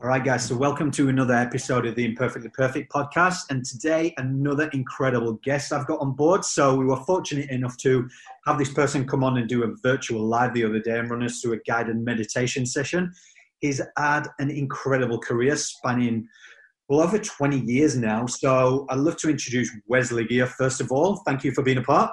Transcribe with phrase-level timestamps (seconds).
[0.00, 0.46] All right, guys.
[0.46, 3.50] So, welcome to another episode of the Imperfectly Perfect podcast.
[3.50, 6.44] And today, another incredible guest I've got on board.
[6.44, 8.08] So, we were fortunate enough to
[8.46, 11.24] have this person come on and do a virtual live the other day and run
[11.24, 13.12] us through a guided meditation session.
[13.58, 16.28] He's had an incredible career spanning
[16.88, 18.24] well over 20 years now.
[18.26, 21.16] So, I'd love to introduce Wesley Geer, first of all.
[21.26, 22.12] Thank you for being a part.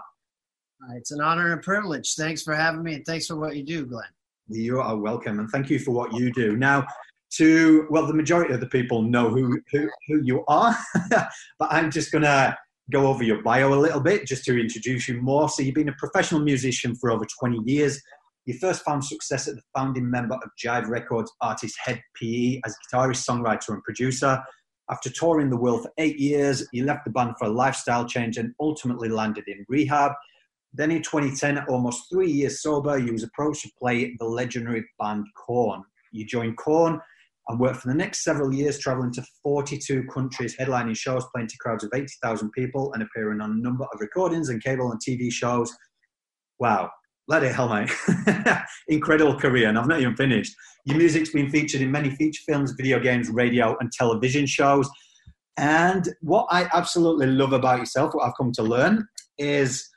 [0.81, 2.15] Uh, it's an honor and privilege.
[2.15, 4.09] Thanks for having me, and thanks for what you do, Glenn.
[4.47, 6.57] You are welcome, and thank you for what you do.
[6.57, 6.87] Now,
[7.37, 10.75] to well the majority of the people know who who, who you are
[11.09, 12.55] but i'm just gonna
[12.91, 15.49] go over your bio a little bit just to introduce you more.
[15.49, 18.01] So you've been a professional musician for over 20 years.
[18.45, 22.75] You first found success as the founding member of jive records artist Hed PE as
[22.93, 24.41] guitarist songwriter and producer.
[24.91, 28.37] After touring the world for eight years you left the band for a lifestyle change
[28.37, 30.11] and ultimately landed in rehab.
[30.73, 35.25] Then in 2010 almost three years sober you was approached to play the legendary band
[35.35, 35.81] Korn.
[36.11, 37.01] You joined Korn
[37.47, 41.57] and worked for the next several years, traveling to 42 countries, headlining shows, playing to
[41.59, 45.31] crowds of 80,000 people, and appearing on a number of recordings and cable and TV
[45.31, 45.71] shows.
[46.59, 46.89] Wow,
[47.27, 47.91] let it hell, mate.
[48.87, 50.55] Incredible career, and I've not even finished.
[50.85, 54.89] Your music's been featured in many feature films, video games, radio, and television shows.
[55.57, 59.07] And what I absolutely love about yourself, what I've come to learn,
[59.37, 59.87] is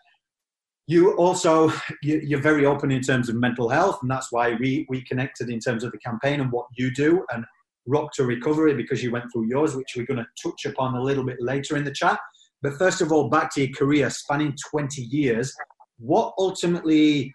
[0.89, 1.71] you also
[2.03, 5.61] you're very open in terms of mental health and that's why we we connected in
[5.61, 7.45] terms of the campaign and what you do and
[7.87, 11.03] rock to recovery because you went through yours which we're going to touch upon a
[11.03, 12.19] little bit later in the chat.
[12.63, 15.55] But first of all back to your career spanning 20 years.
[15.99, 17.33] What ultimately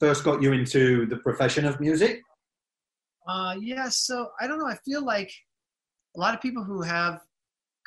[0.00, 2.20] first got you into the profession of music?
[3.28, 5.30] Uh yeah so i don't know i feel like
[6.16, 7.20] a lot of people who have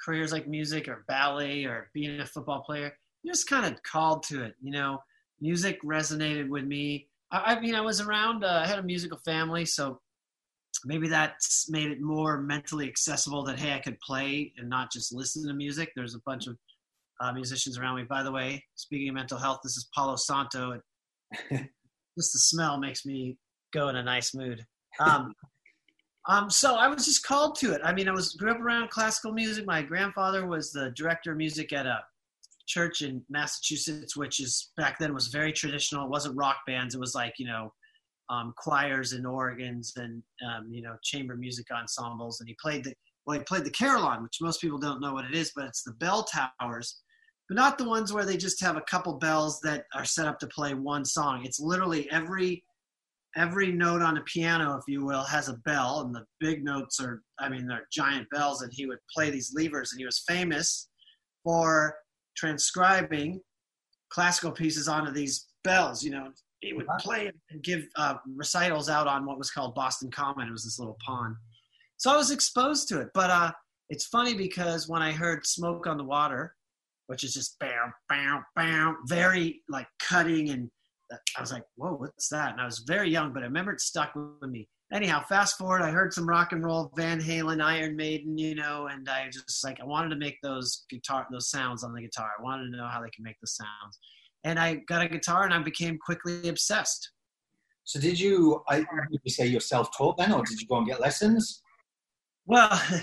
[0.04, 2.94] careers like music or ballet or being a football player
[3.28, 4.56] you're just kind of called to it.
[4.62, 5.00] You know,
[5.42, 7.08] music resonated with me.
[7.32, 8.44] I, I mean, I was around.
[8.44, 10.00] Uh, I had a musical family, so
[10.86, 13.44] maybe that's made it more mentally accessible.
[13.44, 15.92] That hey, I could play and not just listen to music.
[15.96, 16.58] There's a bunch of
[17.20, 18.04] uh, musicians around me.
[18.04, 20.80] By the way, speaking of mental health, this is Palo Santo.
[21.52, 23.38] just the smell makes me
[23.74, 24.64] go in a nice mood.
[25.00, 25.34] Um,
[26.30, 27.82] um, so I was just called to it.
[27.84, 29.66] I mean, I was grew up around classical music.
[29.66, 32.02] My grandfather was the director of music at a
[32.68, 36.06] church in Massachusetts, which is back then was very traditional.
[36.06, 36.96] It wasn't rock bands.
[36.96, 37.72] It was like you know
[38.30, 42.40] um, choirs and organs and um, you know chamber music ensembles.
[42.40, 42.94] And he played the
[43.26, 45.84] well, he played the carillon, which most people don't know what it is, but it's
[45.84, 47.02] the bell towers,
[47.50, 50.40] but not the ones where they just have a couple bells that are set up
[50.40, 51.46] to play one song.
[51.46, 52.64] It's literally every
[53.36, 57.00] every note on a piano, if you will, has a bell, and the big notes
[57.00, 60.24] are, I mean, they're giant bells, and he would play these levers, and he was
[60.28, 60.90] famous
[61.44, 61.96] for
[62.38, 63.42] transcribing
[64.10, 66.04] classical pieces onto these bells.
[66.04, 66.32] You know,
[66.62, 70.48] he would play and give uh, recitals out on what was called Boston Common.
[70.48, 71.36] It was this little pond.
[71.98, 73.10] So I was exposed to it.
[73.14, 73.52] But uh,
[73.90, 76.54] it's funny because when I heard Smoke on the Water,
[77.08, 80.70] which is just bam, bam, bam, very like cutting, and
[81.12, 82.52] I was like, whoa, what's that?
[82.52, 85.82] And I was very young, but I remember it stuck with me anyhow, fast forward,
[85.82, 89.64] I heard some rock and roll, Van Halen, Iron Maiden, you know, and I just
[89.64, 92.32] like I wanted to make those guitar those sounds on the guitar.
[92.38, 94.00] I wanted to know how they can make the sounds,
[94.44, 97.12] and I got a guitar and I became quickly obsessed.
[97.84, 98.64] So did you?
[98.70, 101.62] I did you say you're self-taught then, or did you go and get lessons?
[102.46, 102.82] Well.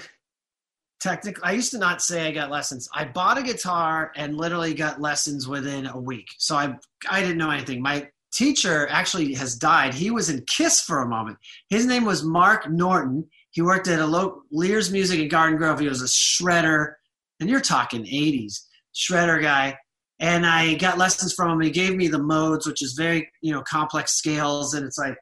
[1.00, 2.89] Technically, I used to not say I got lessons.
[2.94, 6.28] I bought a guitar and literally got lessons within a week.
[6.39, 6.78] So I
[7.11, 7.83] I didn't know anything.
[7.83, 9.95] My teacher actually has died.
[9.95, 11.39] He was in Kiss for a moment.
[11.71, 13.27] His name was Mark Norton.
[13.50, 15.81] He worked at a local Lear's Music in Garden Grove.
[15.81, 16.94] He was a shredder,
[17.41, 18.61] and you're talking 80s
[18.94, 19.76] shredder guy.
[20.20, 21.61] And I got lessons from him.
[21.61, 25.17] He gave me the modes, which is very you know complex scales, and it's like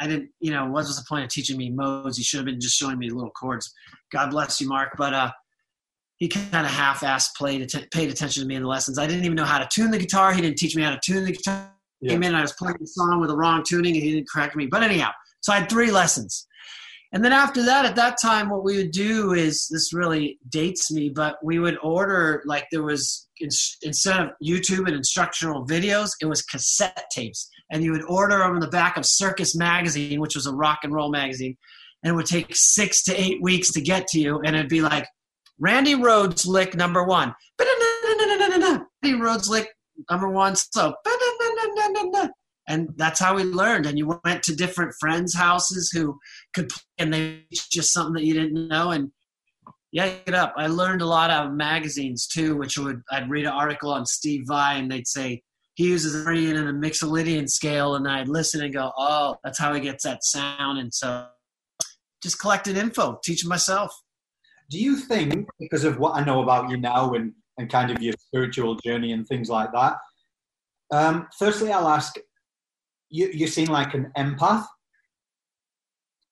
[0.00, 2.16] I didn't you know what was the point of teaching me modes?
[2.16, 3.72] He should have been just showing me little chords.
[4.12, 4.94] God bless you, Mark.
[4.98, 5.30] But uh,
[6.16, 8.98] he kind of half-assed played paid attention to me in the lessons.
[8.98, 10.32] I didn't even know how to tune the guitar.
[10.32, 11.71] He didn't teach me how to tune the guitar
[12.02, 12.12] yeah.
[12.12, 14.28] came in and I was playing the song with the wrong tuning and he didn't
[14.28, 14.66] correct me.
[14.66, 15.10] But anyhow,
[15.40, 16.46] so I had three lessons.
[17.14, 20.90] And then after that, at that time, what we would do is this really dates
[20.90, 23.28] me, but we would order like there was
[23.82, 28.54] instead of YouTube and instructional videos, it was cassette tapes, and you would order them
[28.54, 31.56] in the back of Circus Magazine, which was a rock and roll magazine,
[32.02, 34.80] and it would take six to eight weeks to get to you, and it'd be
[34.80, 35.06] like
[35.58, 37.34] Randy Rhoads lick number one.
[39.02, 39.68] Randy Rhoads lick
[40.10, 40.94] number one slow.
[42.68, 43.86] And that's how we learned.
[43.86, 46.18] And you went to different friends' houses who
[46.54, 48.90] could play, and they just something that you didn't know.
[48.90, 49.10] And
[49.90, 50.54] yeah, get up.
[50.56, 54.06] I learned a lot out of magazines too, which would I'd read an article on
[54.06, 55.42] Steve Vai, and they'd say
[55.74, 59.74] he uses Meridian and a Mixolydian scale, and I'd listen and go, oh, that's how
[59.74, 60.78] he gets that sound.
[60.78, 61.26] And so
[62.22, 63.92] just collected info, teaching myself.
[64.70, 68.00] Do you think, because of what I know about you now and, and kind of
[68.00, 69.96] your spiritual journey and things like that,
[70.92, 72.14] um, firstly, I'll ask
[73.12, 74.64] you, you seem like an empath.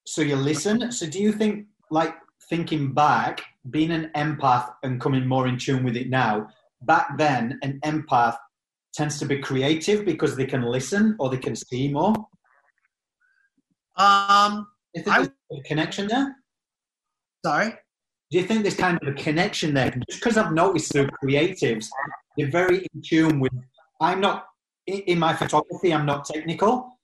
[0.07, 0.91] So you listen.
[0.91, 2.15] So do you think, like,
[2.49, 6.49] thinking back, being an empath and coming more in tune with it now,
[6.83, 8.37] back then, an empath
[8.95, 12.15] tends to be creative because they can listen or they can see more?
[13.97, 16.35] Um, Is there a connection there?
[17.45, 17.71] Sorry?
[18.31, 19.91] Do you think there's kind of a connection there?
[20.09, 21.89] Just because I've noticed through creatives,
[22.37, 23.53] they're very in tune with.
[24.01, 24.47] I'm not
[24.87, 25.93] in my photography.
[25.93, 26.99] I'm not technical,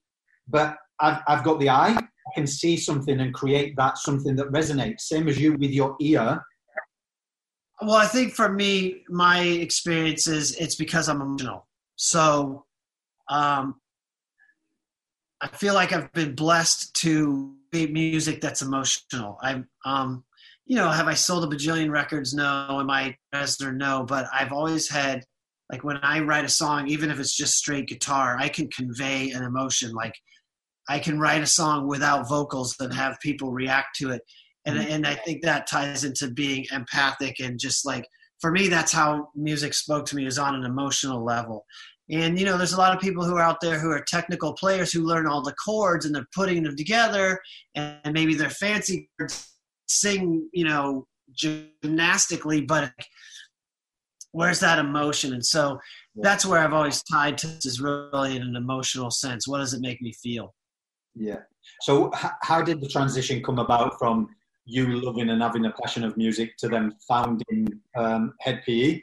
[0.49, 1.97] but I've, I've got the eye.
[1.97, 5.03] I can see something and create that something that resonates.
[5.03, 6.43] Same as you with your ear.
[7.83, 11.69] Well, I think for me, my experience is it's because I'm emotional.
[11.97, 12.65] So
[13.29, 13.81] um,
[15.41, 19.39] I feel like I've been blessed to be music that's emotional.
[19.43, 20.25] I'm, um,
[20.65, 22.35] you know, have I sold a bajillion records?
[22.35, 22.81] No.
[22.81, 23.77] Am I president?
[23.77, 24.05] No.
[24.09, 25.23] But I've always had,
[25.71, 29.31] like, when I write a song, even if it's just straight guitar, I can convey
[29.31, 29.93] an emotion.
[29.93, 30.15] Like,
[30.89, 34.23] I can write a song without vocals and have people react to it.
[34.65, 34.93] And, mm-hmm.
[34.93, 38.05] and I think that ties into being empathic and just like
[38.41, 41.65] for me, that's how music spoke to me is on an emotional level.
[42.11, 44.53] And you know, there's a lot of people who are out there who are technical
[44.55, 47.41] players who learn all the chords and they're putting them together,
[47.75, 49.09] and maybe they're fancy
[49.89, 52.93] sing, you know, gymnastically, but
[54.37, 55.33] where's that emotion?
[55.33, 55.81] And so
[56.15, 59.49] that's where I've always tied to is really in an emotional sense.
[59.49, 60.55] What does it make me feel?
[61.15, 61.41] Yeah.
[61.81, 62.11] So,
[62.43, 64.29] how did the transition come about from
[64.67, 67.67] you loving and having a passion of music to them founding
[67.97, 69.01] um, Hed PE?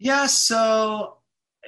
[0.00, 1.18] Yeah, so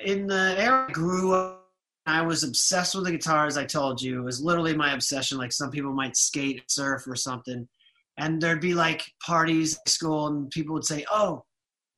[0.05, 1.71] in the era I grew up,
[2.07, 4.21] I was obsessed with the guitar, as I told you.
[4.21, 5.39] It was literally my obsession.
[5.39, 7.69] Like some people might skate, surf, or something.
[8.19, 11.45] And there'd be like parties at school, and people would say, Oh,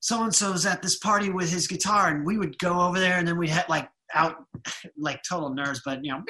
[0.00, 2.08] so and so so's at this party with his guitar.
[2.08, 4.36] And we would go over there, and then we'd have like out
[4.98, 6.22] like total nerds, but you know,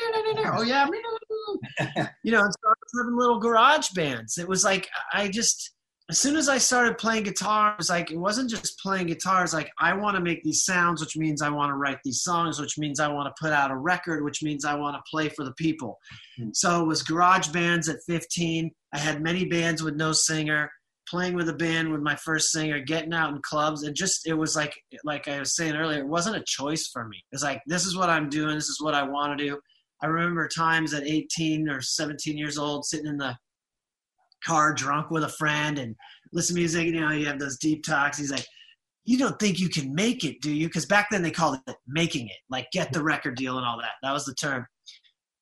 [0.53, 0.87] oh yeah,
[2.25, 4.39] you know, and started having little garage bands.
[4.39, 5.75] It was like I just
[6.11, 9.53] as soon as I started playing guitar, it was like it wasn't just playing guitars.
[9.53, 12.59] Like I want to make these sounds, which means I want to write these songs,
[12.59, 15.29] which means I want to put out a record, which means I want to play
[15.29, 15.99] for the people.
[16.41, 16.51] Mm.
[16.55, 18.71] So it was garage bands at 15.
[18.95, 20.71] I had many bands with no singer
[21.11, 24.35] playing with a band with my first singer, getting out in clubs, and just it
[24.35, 24.75] was like
[25.05, 27.23] like I was saying earlier, it wasn't a choice for me.
[27.33, 29.59] It's like this is what I'm doing, this is what I want to do.
[30.03, 33.37] I remember times at 18 or 17 years old sitting in the
[34.45, 35.97] car drunk with a friend and
[36.33, 36.87] listen to music.
[36.87, 38.19] You know, you have those deep talks.
[38.19, 38.47] He's like,
[39.05, 41.77] "You don't think you can make it, do you?" Because back then they called it
[41.87, 43.93] making it, like get the record deal and all that.
[44.03, 44.67] That was the term.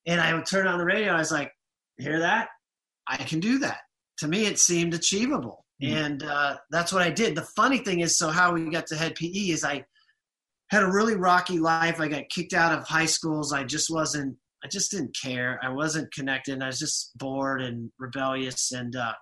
[0.06, 1.12] And I would turn on the radio.
[1.12, 1.52] I was like,
[1.98, 2.48] "Hear that?
[3.08, 3.80] I can do that."
[4.18, 5.64] To me it seemed achievable.
[5.82, 5.94] Mm-hmm.
[5.94, 7.34] and uh, that's what i did.
[7.34, 9.84] The funny thing is so how we got to Hed PE is i
[10.70, 12.00] had a really rocky life.
[12.00, 13.52] I got kicked out of high schools.
[13.52, 15.60] I just wasn't i just didn't care.
[15.62, 16.62] I wasn't connected.
[16.62, 18.72] I was just bored and rebellious.
[18.72, 19.12] And uh,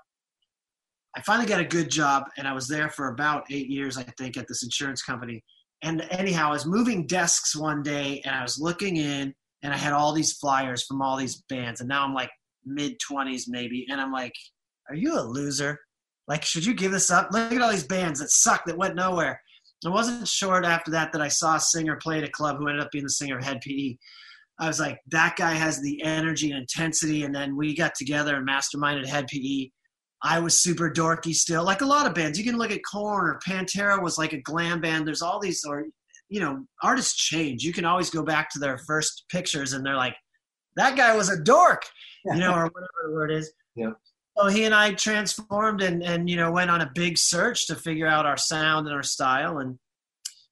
[1.17, 4.03] i finally got a good job and i was there for about eight years i
[4.19, 5.43] think at this insurance company.
[5.83, 9.77] And anyhow i was moving desks one day and i was looking in and i
[9.77, 11.81] had all these flyers from all these bands.
[11.81, 12.31] And now i'm like
[12.65, 13.87] mid 20s maybe.
[13.91, 14.35] And i'm like
[14.89, 15.79] are you a loser?
[16.27, 17.29] Like, should you give this up?
[17.33, 19.41] Look at all these bands that suck that went nowhere.
[19.85, 22.69] It wasn't short after that that I saw a singer play at a club who
[22.69, 23.97] ended up being the singer of Hed PE.
[24.59, 27.25] I was like, that guy has the energy and intensity.
[27.25, 29.69] And then we got together and masterminded Hed PE.
[30.23, 32.39] I was super dorky still, like a lot of bands.
[32.39, 35.07] You can look at Korn or Pantera was like a glam band.
[35.07, 35.85] There's all these, or
[36.31, 37.63] you know, artists change.
[37.63, 40.17] You can always go back to their first pictures and they're like,
[40.77, 41.83] that guy was a dork,
[42.25, 43.53] you know, or whatever the word is.
[43.75, 43.91] Yeah
[44.37, 47.75] so he and I transformed and and you know went on a big search to
[47.75, 49.79] figure out our sound and our style, and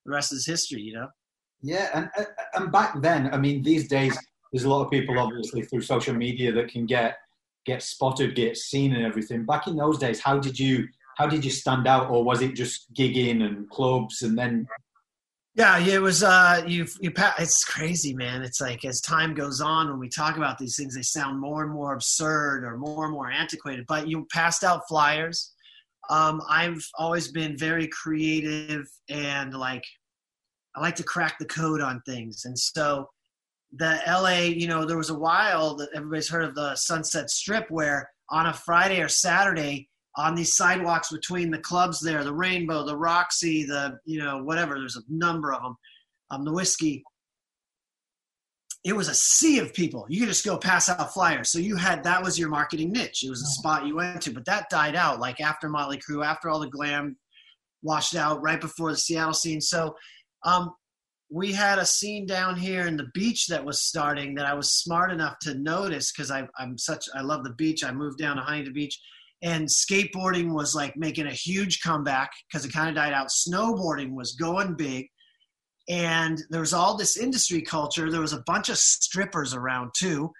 [0.04, 0.82] the rest is history.
[0.82, 1.08] You know.
[1.62, 2.24] Yeah, and uh,
[2.54, 4.16] and back then, I mean, these days
[4.52, 7.16] there's a lot of people obviously through social media that can get
[7.64, 9.44] get spotted, get seen, and everything.
[9.44, 12.54] Back in those days, how did you how did you stand out, or was it
[12.54, 14.66] just gigging and clubs, and then
[15.54, 16.22] yeah, it was.
[16.22, 17.12] Uh, you, you.
[17.38, 18.42] It's crazy, man.
[18.42, 21.62] It's like as time goes on, when we talk about these things, they sound more
[21.62, 23.84] and more absurd or more and more antiquated.
[23.86, 25.52] But you passed out flyers.
[26.08, 29.84] Um, I've always been very creative and like
[30.74, 32.44] I like to crack the code on things.
[32.44, 33.08] And so
[33.72, 37.70] the LA, you know, there was a while that everybody's heard of the Sunset Strip
[37.70, 42.84] where on a Friday or Saturday on these sidewalks between the clubs there, the Rainbow,
[42.84, 45.76] the Roxy, the, you know, whatever, there's a number of them,
[46.30, 47.02] um, the Whiskey,
[48.84, 50.06] it was a sea of people.
[50.08, 51.50] You could just go pass out flyers.
[51.52, 53.22] So you had that was your marketing niche.
[53.24, 56.24] It was a spot you went to, but that died out like after Motley Crue,
[56.24, 57.16] after all the glam
[57.82, 59.60] washed out, right before the Seattle scene.
[59.60, 59.94] So
[60.44, 60.72] um,
[61.30, 64.72] we had a scene down here in the beach that was starting that I was
[64.72, 67.84] smart enough to notice because I'm such I love the beach.
[67.84, 69.00] I moved down to Huntington Beach,
[69.42, 73.28] and skateboarding was like making a huge comeback because it kind of died out.
[73.28, 75.08] Snowboarding was going big
[75.88, 80.30] and there was all this industry culture there was a bunch of strippers around too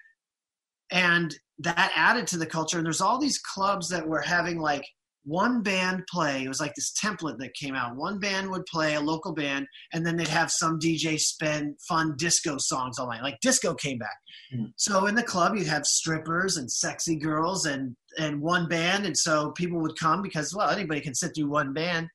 [0.90, 4.84] and that added to the culture and there's all these clubs that were having like
[5.24, 7.96] one band play it was like this template that came out.
[7.96, 12.14] One band would play a local band and then they'd have some dj spend fun
[12.16, 14.16] disco songs all night like disco came back.
[14.54, 14.72] Mm.
[14.76, 19.16] so in the club you'd have strippers and sexy girls and and one band and
[19.16, 22.08] so people would come because well anybody can sit through one band.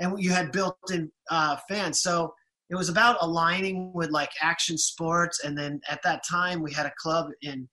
[0.00, 2.02] And you had built-in uh, fans.
[2.02, 2.32] So
[2.70, 6.86] it was about aligning with like action sports and then at that time we had
[6.86, 7.68] a club in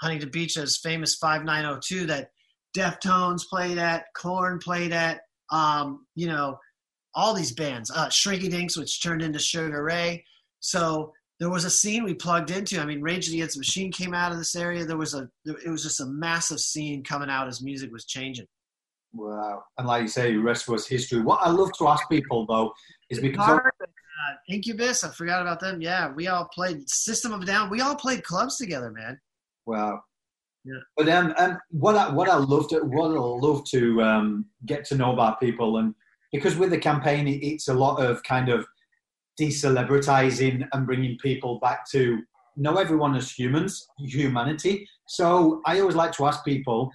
[0.00, 2.30] huntington beach as famous 5902 that
[2.78, 5.20] deftones played at Korn played at
[5.50, 6.58] um, you know
[7.14, 10.24] all these bands uh, shrinky dinks which turned into sugar ray
[10.60, 14.14] so there was a scene we plugged into i mean rage against the machine came
[14.14, 17.48] out of this area there was a it was just a massive scene coming out
[17.48, 18.46] as music was changing
[19.14, 22.46] wow and like you say the rest was history what i love to ask people
[22.46, 22.72] though
[23.10, 23.58] is because
[24.28, 25.04] uh, Incubus.
[25.04, 25.80] I forgot about them.
[25.80, 27.70] Yeah, we all played System of Down.
[27.70, 29.18] We all played clubs together, man.
[29.66, 30.00] Wow.
[30.68, 30.80] Yeah.
[30.98, 34.84] But um, um, what I what I love to what I love to um, get
[34.86, 35.94] to know about people, and
[36.30, 38.66] because with the campaign, it's a lot of kind of
[39.40, 42.20] decelebritizing and bringing people back to
[42.56, 44.86] know everyone as humans, humanity.
[45.06, 46.90] So I always like to ask people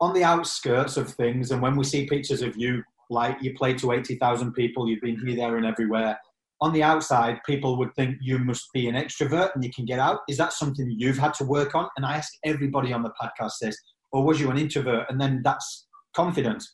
[0.00, 3.78] on the outskirts of things, and when we see pictures of you, like you played
[3.78, 6.18] to eighty thousand people, you've been here, there, and everywhere
[6.60, 9.98] on the outside, people would think you must be an extrovert and you can get
[9.98, 10.20] out.
[10.28, 11.88] Is that something you've had to work on?
[11.96, 13.76] And I ask everybody on the podcast this,
[14.12, 15.06] or was you an introvert?
[15.08, 16.70] And then that's confidence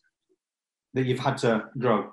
[0.95, 2.11] that you've had to grow.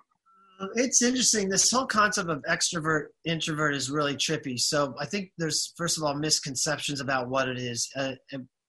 [0.75, 1.50] It's interesting.
[1.50, 4.60] This whole concept of extrovert, introvert is really trippy.
[4.60, 7.89] So I think there's, first of all, misconceptions about what it is.
[7.96, 8.13] Uh,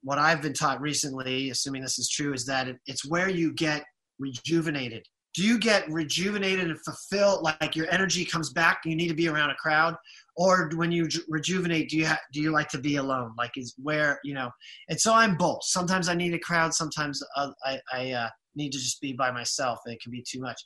[0.03, 3.85] what I've been taught recently, assuming this is true, is that it's where you get
[4.19, 9.15] rejuvenated do you get rejuvenated and fulfilled like your energy comes back you need to
[9.15, 9.97] be around a crowd?
[10.37, 13.35] Or when you rejuvenate do you ha- do you like to be alone?
[13.37, 14.51] Like is where you know
[14.89, 15.65] and so i'm both.
[15.65, 19.31] Sometimes i need a crowd sometimes uh, i, I uh, need to just be by
[19.31, 19.81] myself.
[19.87, 20.61] It can be too much.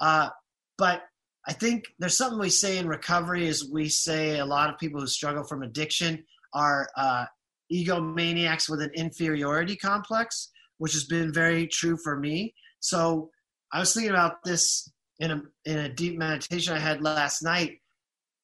[0.00, 0.28] Uh,
[0.76, 1.02] but
[1.46, 5.00] i think there's something we say in recovery is we say a lot of people
[5.00, 6.22] who struggle from addiction
[6.54, 7.24] are uh,
[7.72, 12.54] egomaniacs with an inferiority complex which has been very true for me.
[12.80, 13.30] So
[13.72, 17.78] I was thinking about this in a in a deep meditation I had last night.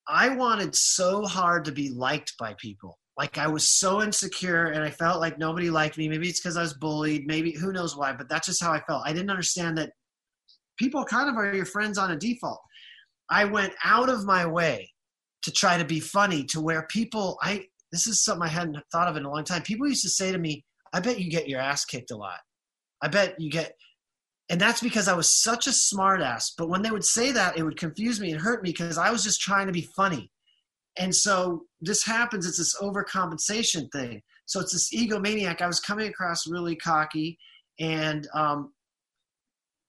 [0.07, 2.99] I wanted so hard to be liked by people.
[3.17, 6.09] Like I was so insecure and I felt like nobody liked me.
[6.09, 8.81] Maybe it's because I was bullied, maybe who knows why, but that's just how I
[8.81, 9.07] felt.
[9.07, 9.93] I didn't understand that
[10.79, 12.61] people kind of are your friends on a default.
[13.31, 14.91] I went out of my way
[15.43, 19.09] to try to be funny to where people I this is something I hadn't thought
[19.09, 19.63] of in a long time.
[19.63, 22.41] People used to say to me, I bet you get your ass kicked a lot.
[23.01, 23.75] I bet you get
[24.51, 26.53] and that's because I was such a smartass.
[26.57, 29.11] But when they would say that, it would confuse me and hurt me because I
[29.11, 30.31] was just trying to be funny.
[30.99, 32.47] And so this happens.
[32.47, 34.23] It's this overcompensation thing.
[34.47, 35.61] So it's this egomaniac.
[35.61, 37.39] I was coming across really cocky,
[37.81, 38.73] and um,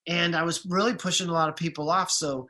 [0.08, 2.10] and I was really pushing a lot of people off.
[2.10, 2.48] So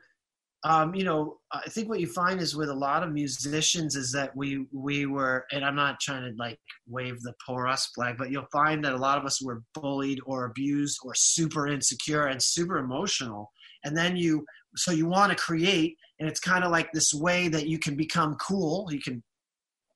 [0.64, 4.10] um, you know, I think what you find is with a lot of musicians is
[4.12, 6.58] that we we were, and I'm not trying to like
[6.88, 10.18] wave the poor us flag, but you'll find that a lot of us were bullied
[10.24, 13.52] or abused or super insecure and super emotional,
[13.84, 14.44] and then you
[14.76, 17.94] so you want to create, and it's kind of like this way that you can
[17.94, 18.88] become cool.
[18.90, 19.22] You can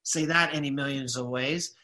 [0.02, 1.74] say that any millions of ways.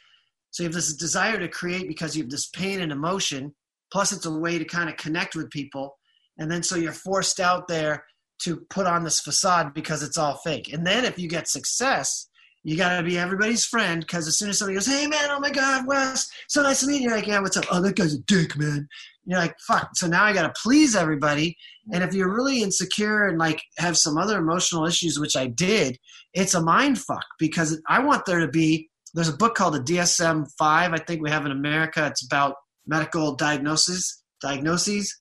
[0.50, 3.54] So you have this desire to create because you have this pain and emotion,
[3.92, 5.98] plus it's a way to kind of connect with people,
[6.38, 8.04] and then so you're forced out there
[8.42, 10.72] to put on this facade because it's all fake.
[10.72, 12.28] And then if you get success,
[12.66, 15.38] you got to be everybody's friend because as soon as somebody goes, "Hey man, oh
[15.38, 17.94] my God, Wes, so nice to meet you," you're like, "Yeah, what's up?" Oh, that
[17.94, 18.88] guy's a dick, man.
[19.24, 21.56] You're like, "Fuck." So now I got to please everybody.
[21.92, 25.96] And if you're really insecure and like have some other emotional issues, which I did,
[26.34, 28.90] it's a mind fuck because I want there to be.
[29.14, 30.50] There's a book called the DSM-5.
[30.60, 32.04] I think we have in America.
[32.06, 35.20] It's about medical diagnosis, diagnoses,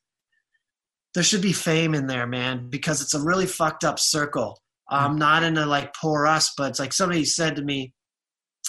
[1.15, 4.61] there should be fame in there, man, because it's a really fucked up circle.
[4.87, 7.93] I'm um, not into like poor us, but it's like somebody said to me,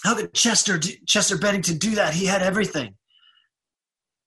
[0.03, 2.15] "How could Chester do, Chester Bennington do that?
[2.15, 2.95] He had everything."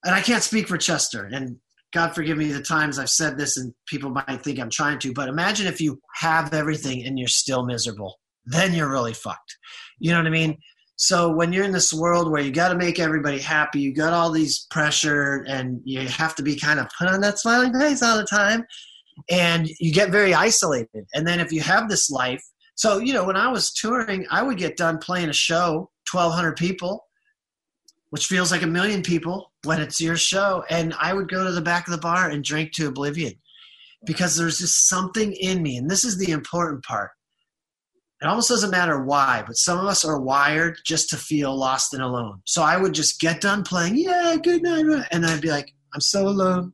[0.06, 1.58] And I can't speak for Chester, and
[1.94, 5.14] God forgive me the times I've said this, and people might think I'm trying to.
[5.14, 9.58] But imagine if you have everything and you're still miserable, then you're really fucked.
[9.98, 10.58] You know what I mean?
[11.02, 14.12] So when you're in this world where you got to make everybody happy, you got
[14.12, 18.04] all these pressure, and you have to be kind of put on that smiling face
[18.04, 18.66] all the time
[19.30, 21.08] and you get very isolated.
[21.14, 22.44] And then if you have this life,
[22.76, 26.34] so you know, when I was touring, I would get done playing a show, twelve
[26.34, 27.06] hundred people,
[28.10, 31.52] which feels like a million people when it's your show, and I would go to
[31.54, 33.36] the back of the bar and drink to oblivion
[34.06, 37.12] because there's just something in me, and this is the important part.
[38.22, 41.94] It almost doesn't matter why, but some of us are wired just to feel lost
[41.94, 42.42] and alone.
[42.46, 46.02] So I would just get done playing, yeah, good night, and I'd be like, I'm
[46.02, 46.74] so alone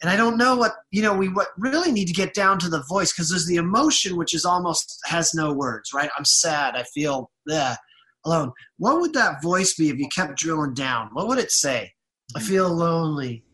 [0.00, 1.14] and I don't know what you know.
[1.14, 4.34] We what really need to get down to the voice because there's the emotion which
[4.34, 6.10] is almost has no words, right?
[6.16, 6.74] I'm sad.
[6.74, 7.76] I feel yeah,
[8.24, 8.52] alone.
[8.78, 11.10] What would that voice be if you kept drilling down?
[11.12, 11.92] What would it say?
[12.34, 12.48] I mm-hmm.
[12.48, 13.44] feel lonely.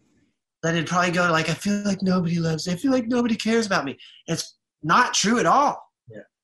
[0.62, 2.74] Then it'd probably go like I feel like nobody loves me.
[2.74, 3.98] I feel like nobody cares about me.
[4.26, 5.82] It's not true at all.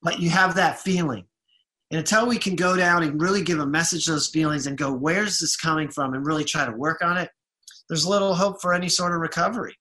[0.03, 1.25] But you have that feeling.
[1.91, 4.79] And until we can go down and really give a message to those feelings and
[4.79, 7.31] go, where's this coming from, and really try to work on it,
[7.89, 9.77] there's little hope for any sort of recovery.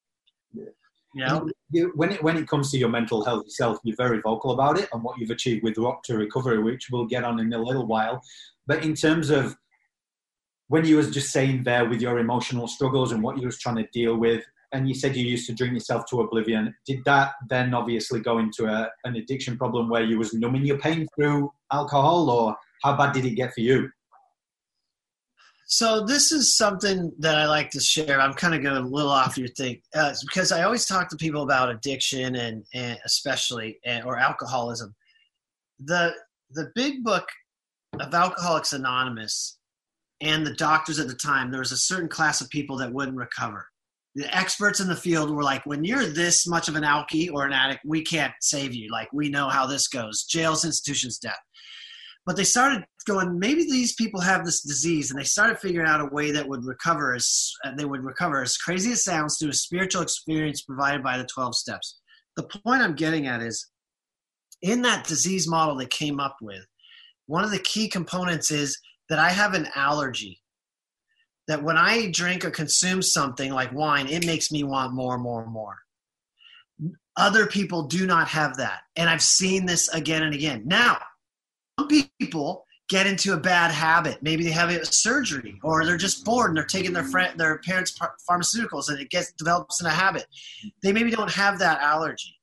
[1.14, 1.42] Yeah.
[1.72, 4.80] You, when it when it comes to your mental health yourself, you're very vocal about
[4.80, 7.58] it and what you've achieved with Rock to Recovery, which we'll get on in a
[7.58, 8.22] little while.
[8.66, 9.58] But in terms of
[10.68, 13.76] when you was just saying there with your emotional struggles and what you was trying
[13.76, 17.34] to deal with, and you said you used to drink yourself to oblivion, did that
[17.50, 21.52] then obviously go into a, an addiction problem where you was numbing your pain through
[21.72, 23.90] alcohol, or how bad did it get for you?
[25.66, 28.20] So this is something that I like to share.
[28.20, 31.16] I'm kind of going a little off your thing uh, because I always talk to
[31.16, 34.94] people about addiction and, and especially and, or alcoholism.
[35.80, 36.14] The
[36.52, 37.26] the big book
[38.00, 39.58] of Alcoholics Anonymous
[40.20, 43.18] and the doctors at the time, there was a certain class of people that wouldn't
[43.18, 43.68] recover.
[44.16, 47.46] The experts in the field were like, when you're this much of an alkie or
[47.46, 48.90] an addict, we can't save you.
[48.92, 51.40] Like we know how this goes: jails, institutions, death.
[52.26, 56.02] But they started going, maybe these people have this disease, and they started figuring out
[56.02, 59.54] a way that would recover as they would recover as crazy as sounds through a
[59.54, 62.00] spiritual experience provided by the 12 steps.
[62.38, 63.68] The point I'm getting at is
[64.62, 66.64] in that disease model they came up with,
[67.26, 68.78] one of the key components is
[69.10, 70.41] that I have an allergy.
[71.48, 75.46] That when I drink or consume something like wine, it makes me want more, more,
[75.46, 75.78] more.
[77.18, 78.82] Other people do not have that.
[78.96, 80.64] And I've seen this again and again.
[80.66, 81.00] Now,
[81.80, 84.22] some people get into a bad habit.
[84.22, 87.58] Maybe they have a surgery, or they're just bored and they're taking their friend, their
[87.60, 87.98] parents'
[88.30, 90.26] pharmaceuticals, and it gets develops in a habit.
[90.84, 92.36] They maybe don't have that allergy,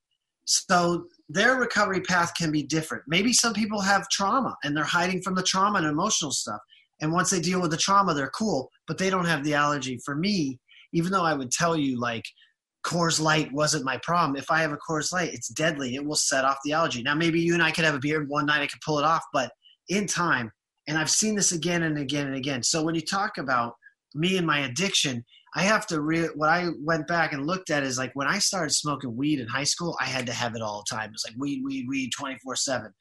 [0.46, 3.04] so their recovery path can be different.
[3.06, 6.60] Maybe some people have trauma and they're hiding from the trauma and emotional stuff.
[7.00, 10.00] And once they deal with the trauma, they're cool, but they don't have the allergy.
[10.04, 10.58] For me,
[10.92, 12.24] even though I would tell you like
[12.84, 14.36] Coors Light wasn't my problem.
[14.36, 15.94] If I have a Coors Light, it's deadly.
[15.94, 17.02] It will set off the allergy.
[17.02, 19.04] Now, maybe you and I could have a beer one night, I could pull it
[19.04, 19.52] off, but
[19.88, 20.50] in time,
[20.86, 22.62] and I've seen this again and again and again.
[22.62, 23.74] So when you talk about
[24.14, 25.22] me and my addiction,
[25.54, 28.38] I have to re- what I went back and looked at is like when I
[28.38, 31.10] started smoking weed in high school, I had to have it all the time.
[31.12, 32.92] It's like weed, weed, weed, twenty four seven.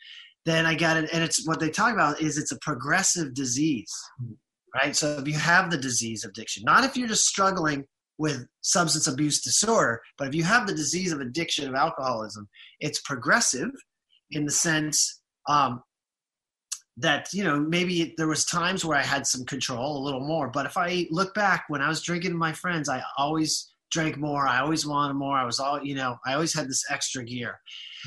[0.45, 3.93] Then I got it, and it's what they talk about is it's a progressive disease,
[4.77, 4.95] right?
[4.95, 7.85] So if you have the disease of addiction, not if you're just struggling
[8.17, 10.01] with substance abuse disorder.
[10.17, 12.47] But if you have the disease of addiction of alcoholism,
[12.79, 13.69] it's progressive
[14.31, 15.81] in the sense um,
[16.97, 20.49] that you know maybe there was times where I had some control a little more.
[20.49, 24.17] But if I look back when I was drinking with my friends, I always drank
[24.17, 24.47] more.
[24.47, 25.37] I always wanted more.
[25.37, 26.17] I was all you know.
[26.25, 27.59] I always had this extra gear,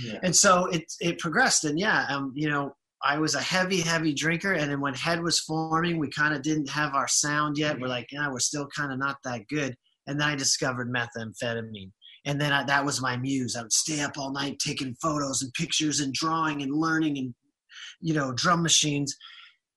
[0.05, 0.19] yeah.
[0.23, 1.65] and so it it progressed.
[1.65, 5.23] And yeah, um, you know, I was a heavy, heavy drinker, and then when Hed
[5.23, 7.81] was forming, we kind of didn't have our sound yet.
[7.81, 9.75] We're like, yeah, we're still kind of not that good
[10.11, 11.93] and then I discovered methamphetamine.
[12.25, 13.57] And then I, that was my muse.
[13.57, 17.35] I would stay up all night taking photos and pictures and drawing and learning and,
[18.01, 19.17] you know, drum machines.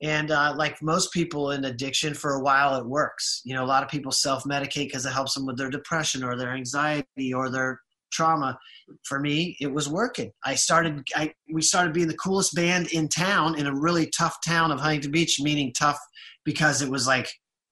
[0.01, 3.41] And uh, like most people in addiction, for a while it works.
[3.45, 6.23] You know, a lot of people self medicate because it helps them with their depression
[6.23, 7.79] or their anxiety or their
[8.13, 8.57] trauma.
[9.03, 10.31] For me, it was working.
[10.45, 11.03] I started.
[11.15, 14.79] I we started being the coolest band in town in a really tough town of
[14.79, 15.99] Huntington Beach, meaning tough
[16.45, 17.29] because it was like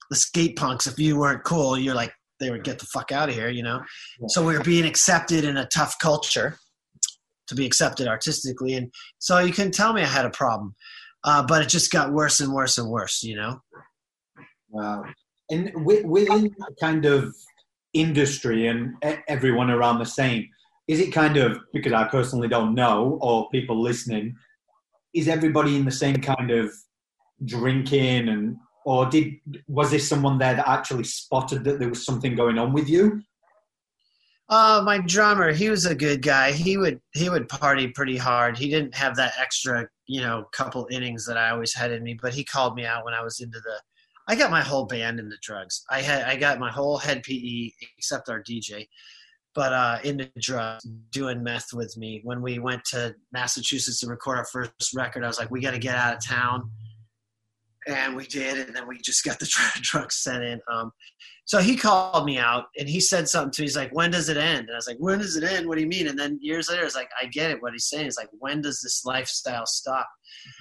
[0.09, 0.87] the skate punks.
[0.87, 3.63] If you weren't cool, you're like they would get the fuck out of here, you
[3.63, 3.81] know.
[4.19, 4.27] Yeah.
[4.29, 6.57] So we were being accepted in a tough culture
[7.47, 10.75] to be accepted artistically, and so you couldn't tell me I had a problem.
[11.23, 13.61] Uh, but it just got worse and worse and worse, you know.
[14.69, 15.03] Wow.
[15.49, 16.49] And within
[16.79, 17.35] kind of
[17.93, 18.93] industry and
[19.27, 20.47] everyone around the same?
[20.87, 24.35] Is it kind of because I personally don't know, or people listening,
[25.13, 26.71] is everybody in the same kind of
[27.45, 29.33] drinking and or did
[29.67, 33.21] was there someone there that actually spotted that there was something going on with you
[34.51, 36.51] uh, my drummer, he was a good guy.
[36.51, 38.57] He would he would party pretty hard.
[38.57, 42.19] He didn't have that extra, you know, couple innings that I always had in me.
[42.21, 43.79] But he called me out when I was into the.
[44.27, 45.83] I got my whole band into drugs.
[45.89, 48.87] I had I got my whole Hed PE except our DJ,
[49.53, 52.21] but uh, into drugs, doing meth with me.
[52.23, 55.71] When we went to Massachusetts to record our first record, I was like, we got
[55.71, 56.71] to get out of town.
[57.87, 59.45] And we did and then we just got the
[59.81, 60.61] truck sent in.
[60.71, 60.91] Um,
[61.45, 63.65] so he called me out and he said something to me.
[63.65, 64.67] He's like when does it end?
[64.67, 65.67] And i was like when does it end?
[65.67, 66.07] What do you mean?
[66.07, 68.61] And then years later it's like i get it what he's saying is like when
[68.61, 70.07] does this lifestyle stop?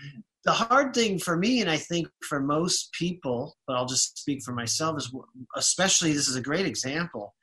[0.06, 0.20] Mm-hmm.
[0.44, 4.42] The hard thing for me and i think for most people but i'll just speak
[4.44, 5.14] for myself is
[5.56, 7.34] especially this is a great example.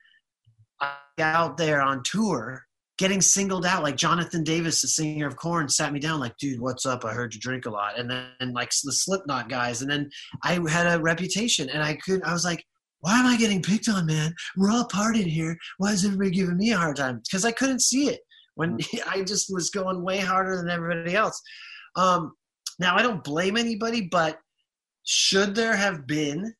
[1.19, 2.63] Out there on tour
[2.99, 6.59] getting singled out like jonathan davis the singer of korn sat me down like dude
[6.59, 7.05] what's up?
[7.05, 7.97] I heard you drink a lot.
[7.97, 10.09] And then and like the slipknot guys and then
[10.43, 12.63] i had a reputation and i could i was like
[12.99, 14.33] why am i getting picked on man?
[14.55, 15.55] We're all partying here.
[15.77, 17.21] Why is everybody giving me a hard time?
[17.23, 18.19] Because i couldn't see it
[18.55, 18.77] when
[19.09, 21.41] i just was going way harder than everybody else.
[21.95, 22.33] Um,
[22.79, 24.39] now i don't blame anybody but
[25.03, 26.53] should there have been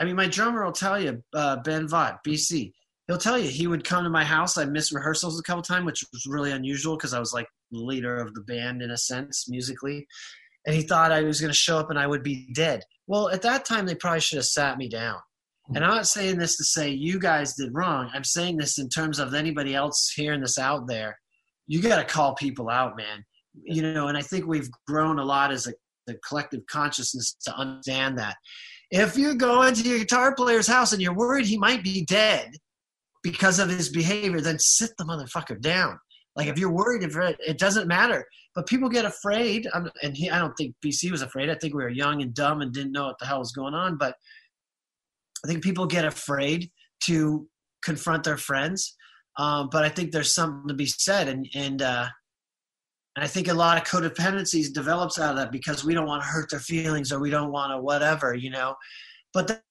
[0.00, 2.72] i mean my drummer will tell you uh, ben vaught bc
[3.06, 4.58] he'll tell you he would come to my house.
[4.58, 7.78] I missed rehearsals a couple times, which was really unusual because I was like the
[7.78, 10.06] leader of the band in a sense musically.
[10.66, 12.82] And he thought I was going to show up and I would be dead.
[13.06, 15.18] Well, at that time, they probably should have sat me down.
[15.74, 18.10] And I'm not saying this to say you guys did wrong.
[18.12, 21.18] I'm saying this in terms of anybody else hearing this out there.
[21.66, 23.24] You got to call people out, man.
[23.64, 28.18] You know, and I think we've grown a lot as a collective consciousness to understand
[28.18, 28.36] that.
[28.90, 32.52] If you go into your guitar player's house and you're worried he might be dead,
[33.26, 35.98] because of his behavior, then sit the motherfucker down.
[36.36, 38.24] Like if you're worried, if it, it doesn't matter.
[38.54, 41.50] But people get afraid, and he, I don't think BC was afraid.
[41.50, 43.74] I think we were young and dumb and didn't know what the hell was going
[43.74, 43.98] on.
[43.98, 44.14] But
[45.44, 46.70] I think people get afraid
[47.06, 47.48] to
[47.84, 48.94] confront their friends.
[49.38, 52.06] Um, but I think there's something to be said, and and uh,
[53.16, 56.22] and I think a lot of codependencies develops out of that because we don't want
[56.22, 58.76] to hurt their feelings or we don't want to whatever, you know.
[59.32, 59.62] But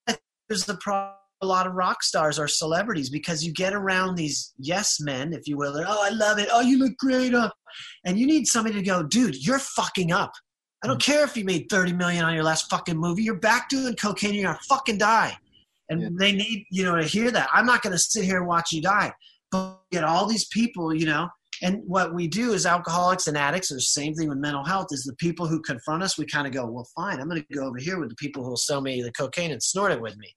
[0.49, 4.53] there's the problem a lot of rock stars or celebrities because you get around these
[4.57, 5.75] yes men, if you will.
[5.77, 6.49] oh, I love it.
[6.51, 7.33] Oh, you look great.
[7.33, 7.51] Uh.
[8.05, 10.31] And you need somebody to go, dude, you're fucking up.
[10.83, 13.23] I don't care if you made 30 million on your last fucking movie.
[13.23, 14.33] You're back doing cocaine.
[14.33, 15.37] You're going to fucking die.
[15.89, 16.09] And yeah.
[16.17, 17.49] they need, you know, to hear that.
[17.53, 19.11] I'm not going to sit here and watch you die.
[19.51, 21.29] But get all these people, you know,
[21.65, 24.87] and what we do as alcoholics and addicts, or the same thing with mental health,
[24.91, 27.55] is the people who confront us, we kind of go, well, fine, I'm going to
[27.55, 29.99] go over here with the people who will sell me the cocaine and snort it
[29.99, 30.31] with me.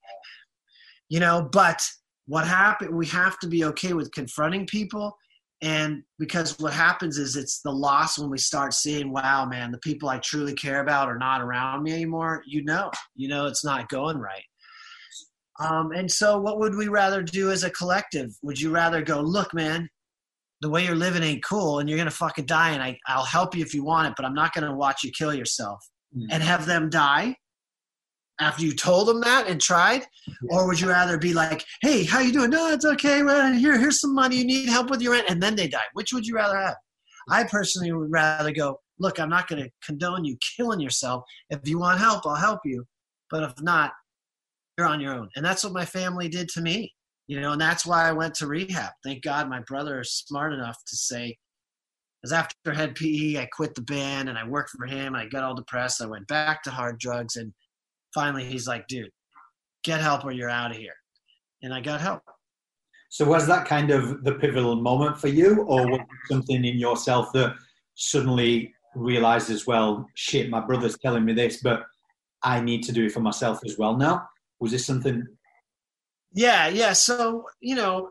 [1.10, 1.86] You know but
[2.26, 5.16] what happened we have to be okay with confronting people
[5.62, 9.78] and because what happens is it's the loss when we start seeing wow man the
[9.78, 13.64] people i truly care about are not around me anymore you know you know it's
[13.64, 14.44] not going right.
[15.60, 18.30] Um, and so what would we rather do as a collective?
[18.42, 19.88] Would you rather go look man
[20.60, 23.54] the way you're living ain't cool and you're gonna fucking die and I, i'll help
[23.54, 25.80] you if you want it but i'm not gonna watch you kill yourself.
[26.16, 26.26] Mm-hmm.
[26.30, 27.36] and have them die?
[28.40, 30.06] After you told them that and tried?
[30.48, 32.50] Or would you rather be like hey how you doing?
[32.50, 33.22] No it's okay.
[33.22, 34.36] Well, here here's some money.
[34.36, 35.28] You need help with your rent.
[35.28, 35.82] And then they die.
[35.92, 36.76] Which would you rather have?
[37.28, 41.24] I personally would rather go look i'm not going to condone you killing yourself.
[41.50, 42.86] If you want help i'll help you.
[43.28, 43.92] But if not
[44.78, 45.28] you're on your own.
[45.36, 46.94] And that's what my family did to me
[47.28, 50.52] you know and that's why i went to rehab thank god my brother is smart
[50.52, 51.36] enough to say
[52.20, 55.44] because after Hed PE i quit the band and i worked for him i got
[55.44, 57.52] all depressed i went back to hard drugs and
[58.14, 59.10] finally he's like, dude,
[59.84, 60.94] get help or you're out of here.
[61.62, 62.22] And I got help.
[63.10, 67.32] So was that kind of the pivotal moment for you, or was something in yourself
[67.32, 67.54] that
[67.94, 71.84] suddenly realized as well, shit, my brother's telling me this, but
[72.42, 74.28] I need to do it for myself as well now?
[74.60, 75.24] Was this something?
[76.32, 76.92] Yeah, yeah.
[76.92, 78.10] So, you know,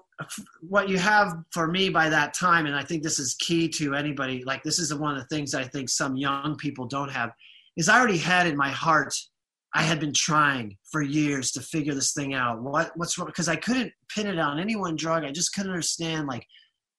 [0.62, 3.94] what you have for me by that time, and I think this is key to
[3.94, 7.32] anybody, like this is one of the things I think some young people don't have,
[7.76, 9.14] is I already had in my heart
[9.76, 12.64] I had been trying for years to figure this thing out.
[12.64, 13.28] What what's wrong?
[13.28, 15.24] Because I couldn't pin it on any one drug.
[15.24, 16.46] I just couldn't understand like,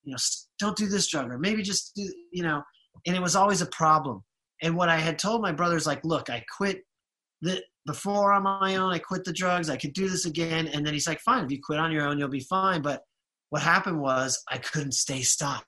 [0.04, 0.18] you know,
[0.60, 2.62] don't do this drug or maybe just do you know.
[3.06, 4.22] And it was always a problem.
[4.62, 6.82] And what I had told my brothers, like, look, I quit
[7.40, 8.92] the before on my own.
[8.92, 9.68] I quit the drugs.
[9.68, 10.68] I could do this again.
[10.68, 12.82] And then he's like, fine, if you quit on your own, you'll be fine.
[12.82, 13.02] But
[13.50, 15.66] what happened was I couldn't stay stopped.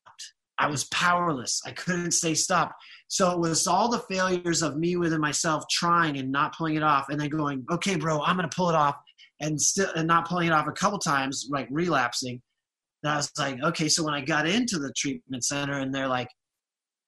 [0.59, 1.62] I was powerless.
[1.66, 2.74] I couldn't stay stopped.
[3.09, 6.83] So it was all the failures of me within myself trying and not pulling it
[6.83, 8.96] off, and then going, okay, bro, I'm to pull it off.
[9.40, 12.40] and still and not pulling it off a couple times, like relapsing.
[13.02, 16.09] And I was like, okay, so when I got into the treatment center and they're
[16.09, 16.28] like,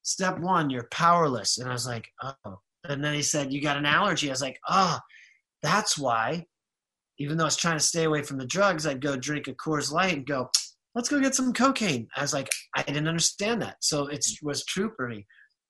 [0.03, 1.59] step one, you're powerless.
[1.59, 2.59] And I was like, oh.
[2.85, 4.29] And then he said, you got an allergy.
[4.29, 4.99] I was like, oh,
[5.63, 6.47] that's why.
[7.19, 9.53] Even though I was trying to stay away from the drugs, I'd go drink a
[9.55, 10.51] Coors Light and go,
[10.95, 12.09] let's go get some cocaine.
[12.17, 13.77] I was like, I didn't understand that.
[13.81, 15.27] So it was true for me.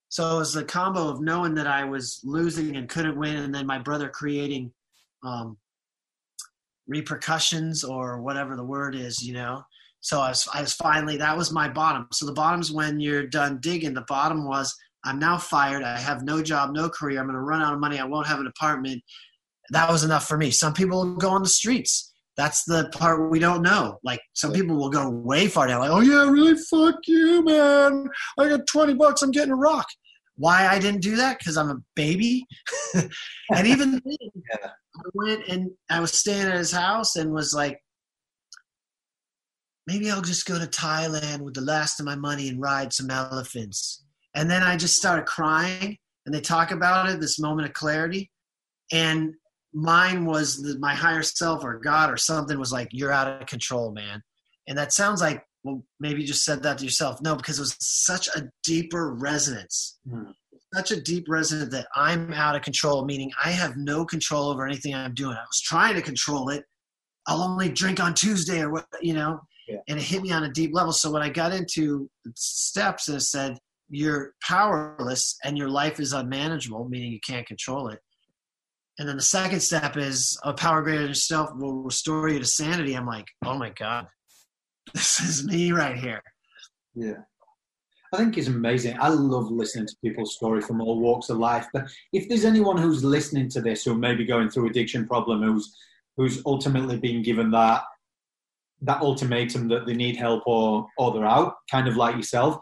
[0.09, 3.55] So it was the combo of knowing that I was losing and couldn't win, and
[3.55, 4.71] then my brother creating
[5.25, 5.57] um,
[6.87, 9.63] repercussions or whatever the word is, you know.
[10.01, 12.09] So I was, I was finally that was my bottom.
[12.13, 13.95] So the bottom's when you're done digging.
[13.95, 15.83] The bottom was I'm now fired.
[15.83, 17.19] I have no job, no career.
[17.19, 17.99] I'm going to run out of money.
[17.99, 19.03] I won't have an apartment.
[19.71, 20.51] That was enough for me.
[20.51, 23.99] Some people will go on the streets that's the part we don't know.
[24.03, 28.09] Like some people will go way far down, like, oh yeah, really, fuck you, man.
[28.39, 29.87] I got 20 bucks, I'm getting a rock.
[30.37, 31.39] Why I didn't do that?
[31.39, 32.47] Because I'm a baby.
[32.95, 34.71] and even then, yeah.
[34.97, 37.79] I went and I was staying at his house and was like,
[39.87, 43.11] maybe I'll just go to Thailand with the last of my money and ride some
[43.11, 44.05] elephants.
[44.35, 48.31] And then I just started crying and they talk about it, this moment of clarity.
[48.93, 49.35] And
[49.73, 53.47] mine was the, my higher self or God or something was like, you're out of
[53.47, 54.23] control, man.
[54.69, 57.21] And that sounds like, well, maybe you just said that to yourself.
[57.23, 60.33] No, because it was such a deeper resonance, mm.
[60.75, 64.67] such a deep resonance that I'm out of control, meaning I have no control over
[64.67, 65.37] anything I'm doing.
[65.37, 66.65] I was trying to control it.
[67.27, 69.79] I'll only drink on Tuesday or what, you know, yeah.
[69.89, 70.93] and it hit me on a deep level.
[70.93, 73.57] So when I got into steps and it said,
[73.93, 78.01] you're powerless and your life is unmanageable, meaning you can't control it
[78.99, 82.45] and then the second step is a power greater than yourself will restore you to
[82.45, 82.95] sanity.
[82.95, 84.07] I'm like, oh my God,
[84.95, 86.23] this is me right here.
[86.95, 87.23] Yeah.
[88.15, 88.99] I think it's amazing.
[89.01, 91.67] I love listening to people's story from all walks of life.
[91.73, 95.43] But if there's anyone who's listening to this who may be going through addiction problem,
[95.43, 95.75] who's
[96.19, 97.85] who's ultimately been given that
[98.83, 102.61] that ultimatum that they need help or or they're out, kind of like yourself.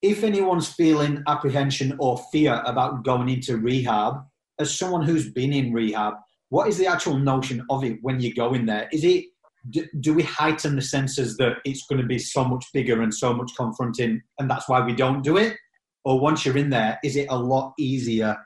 [0.00, 4.24] If anyone's feeling apprehension or fear about going into rehab,
[4.60, 6.14] as someone who's been in rehab,
[6.50, 8.88] what is the actual notion of it when you go in there?
[8.92, 9.26] Is it
[9.70, 13.12] do, do we heighten the senses that it's going to be so much bigger and
[13.12, 15.56] so much confronting, and that's why we don't do it?
[16.04, 18.36] Or once you're in there, is it a lot easier?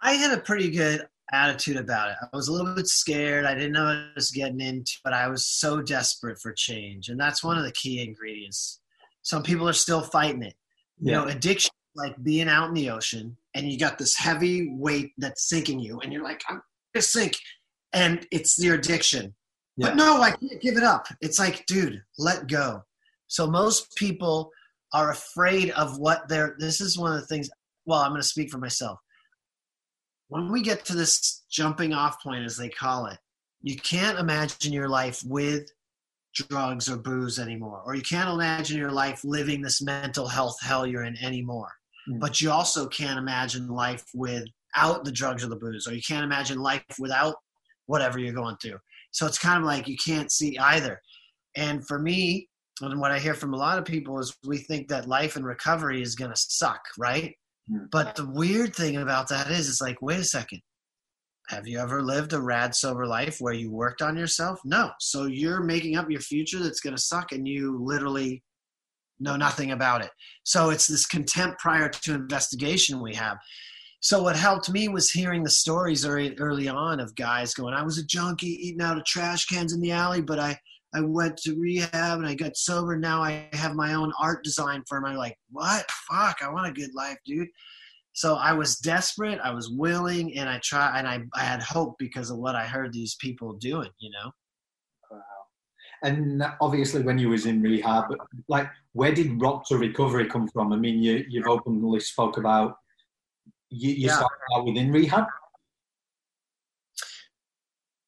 [0.00, 2.16] I had a pretty good attitude about it.
[2.22, 3.44] I was a little bit scared.
[3.44, 7.08] I didn't know what I was getting into, but I was so desperate for change.
[7.08, 8.80] And that's one of the key ingredients.
[9.28, 10.54] Some people are still fighting it.
[10.98, 11.18] You yeah.
[11.18, 15.48] know, addiction like being out in the ocean and you got this heavy weight that's
[15.48, 16.62] sinking you and you're like i'm
[16.94, 17.36] gonna sink
[17.92, 19.34] and it's your addiction
[19.76, 19.88] yeah.
[19.88, 22.80] but no i can't give it up it's like dude let go
[23.26, 24.50] so most people
[24.94, 27.50] are afraid of what they're this is one of the things
[27.84, 28.98] well i'm going to speak for myself
[30.28, 33.18] when we get to this jumping off point as they call it
[33.60, 35.68] you can't imagine your life with
[36.34, 40.86] drugs or booze anymore or you can't imagine your life living this mental health hell
[40.86, 41.72] you're in anymore
[42.08, 42.20] mm.
[42.20, 44.04] but you also can't imagine life
[44.78, 47.36] without the drugs or the booze, or you can't imagine life without
[47.86, 48.78] whatever you're going through.
[49.10, 51.00] So it's kind of like you can't see either.
[51.56, 52.48] And for me,
[52.80, 55.44] and what I hear from a lot of people is we think that life and
[55.44, 57.34] recovery is going to suck, right?
[57.70, 57.90] Mm.
[57.90, 60.60] But the weird thing about that is, it's like, wait a second.
[61.48, 64.60] Have you ever lived a rad sober life where you worked on yourself?
[64.64, 64.90] No.
[65.00, 68.42] So you're making up your future that's going to suck, and you literally
[69.18, 70.10] know nothing about it.
[70.44, 73.38] So it's this contempt prior to investigation we have.
[74.00, 77.82] So what helped me was hearing the stories early, early on of guys going, I
[77.82, 80.56] was a junkie eating out of trash cans in the alley, but I,
[80.94, 82.96] I went to rehab and I got sober.
[82.96, 85.04] Now I have my own art design firm.
[85.04, 85.90] I'm like, what?
[86.10, 87.48] Fuck, I want a good life, dude.
[88.18, 91.94] So I was desperate, I was willing, and I tried, and I, I had hope
[92.00, 94.32] because of what I heard these people doing, you know?
[96.02, 98.06] And obviously, when you was in rehab,
[98.48, 100.72] like where did Rock to Recovery come from?
[100.72, 102.78] I mean, you you've openly spoke about
[103.70, 104.16] you, you yeah.
[104.16, 105.26] started out within rehab.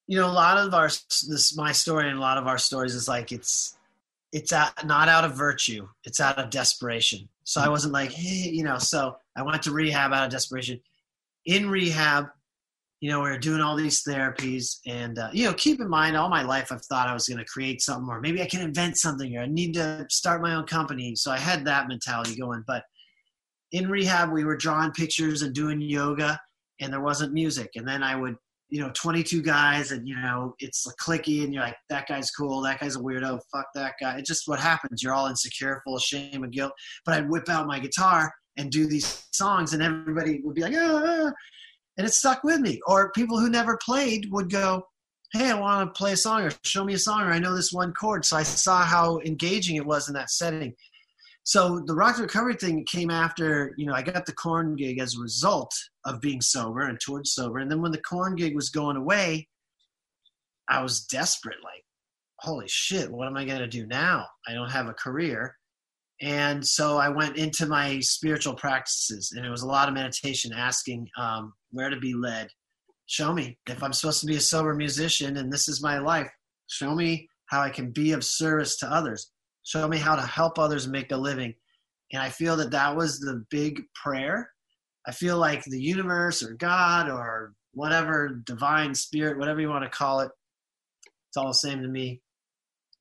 [0.08, 2.96] You know, a lot of our this my story and a lot of our stories
[2.96, 3.76] is like it's
[4.32, 7.28] it's at, not out of virtue, it's out of desperation.
[7.44, 8.78] So I wasn't like, hey, you know.
[8.78, 10.80] So I went to rehab out of desperation.
[11.46, 12.26] In rehab,
[13.00, 16.16] you know, we are doing all these therapies, and uh, you know, keep in mind,
[16.16, 18.60] all my life I've thought I was going to create something, or maybe I can
[18.60, 21.16] invent something, or I need to start my own company.
[21.16, 22.62] So I had that mentality going.
[22.66, 22.84] But
[23.72, 26.38] in rehab, we were drawing pictures and doing yoga,
[26.80, 27.70] and there wasn't music.
[27.74, 28.36] And then I would,
[28.70, 32.60] you know, 22 guys, and you know, it's clicky, and you're like, that guy's cool,
[32.62, 34.16] that guy's a weirdo, fuck that guy.
[34.18, 35.02] It's just what happens.
[35.02, 36.72] You're all insecure, full of shame and guilt.
[37.04, 40.74] But I'd whip out my guitar and do these songs, and everybody would be like,
[40.76, 41.32] ah.
[41.98, 42.80] and it stuck with me.
[42.86, 44.86] Or people who never played would go,
[45.32, 47.54] "Hey, I want to play a song, or show me a song, or I know
[47.54, 50.74] this one chord." So I saw how engaging it was in that setting.
[51.44, 55.16] So the rock recovery thing came after, you know, I got the Korn gig as
[55.16, 55.72] a result
[56.04, 57.58] of being sober and towards sober.
[57.58, 59.48] And then when the Korn gig was going away,
[60.68, 61.58] I was desperate.
[61.64, 61.84] Like,
[62.38, 64.26] holy shit, what am I going to do now?
[64.46, 65.56] I don't have a career.
[66.20, 70.52] And so I went into my spiritual practices, and it was a lot of meditation,
[70.54, 72.48] asking um, where to be led.
[73.06, 76.30] Show me if I'm supposed to be a sober musician and this is my life.
[76.68, 79.32] Show me how I can be of service to others.
[79.64, 81.54] Show me how to help others make a living.
[82.12, 84.50] And I feel that that was the big prayer.
[85.06, 89.90] I feel like the universe or God or whatever divine spirit, whatever you want to
[89.90, 90.30] call it,
[91.28, 92.20] it's all the same to me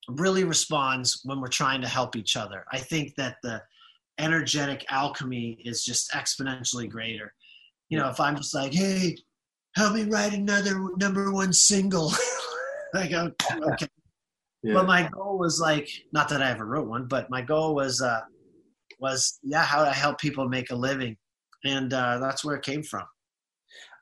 [0.10, 2.66] really responds when we're trying to help each other.
[2.72, 3.62] I think that the
[4.18, 7.34] energetic alchemy is just exponentially greater.
[7.90, 9.18] You know, if I'm just like, hey,
[9.76, 12.12] help me write another number one single,
[12.94, 13.32] I go,
[13.74, 13.88] okay.
[14.64, 14.74] Yeah.
[14.74, 18.02] But my goal was like, not that I ever wrote one, but my goal was,
[18.02, 18.22] uh,
[19.00, 21.16] was yeah, how to help people make a living,
[21.64, 23.06] and uh, that's where it came from.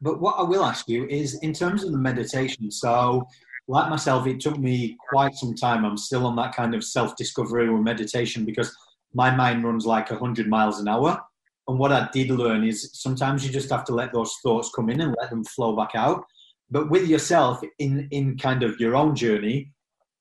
[0.01, 3.27] But what I will ask you is, in terms of the meditation, so
[3.67, 5.83] like myself, it took me quite some time.
[5.83, 8.75] I'm still on that kind of self discovery or meditation because
[9.13, 11.19] my mind runs like 100 miles an hour.
[11.67, 14.89] And what I did learn is sometimes you just have to let those thoughts come
[14.89, 16.23] in and let them flow back out.
[16.71, 19.71] But with yourself, in, in kind of your own journey,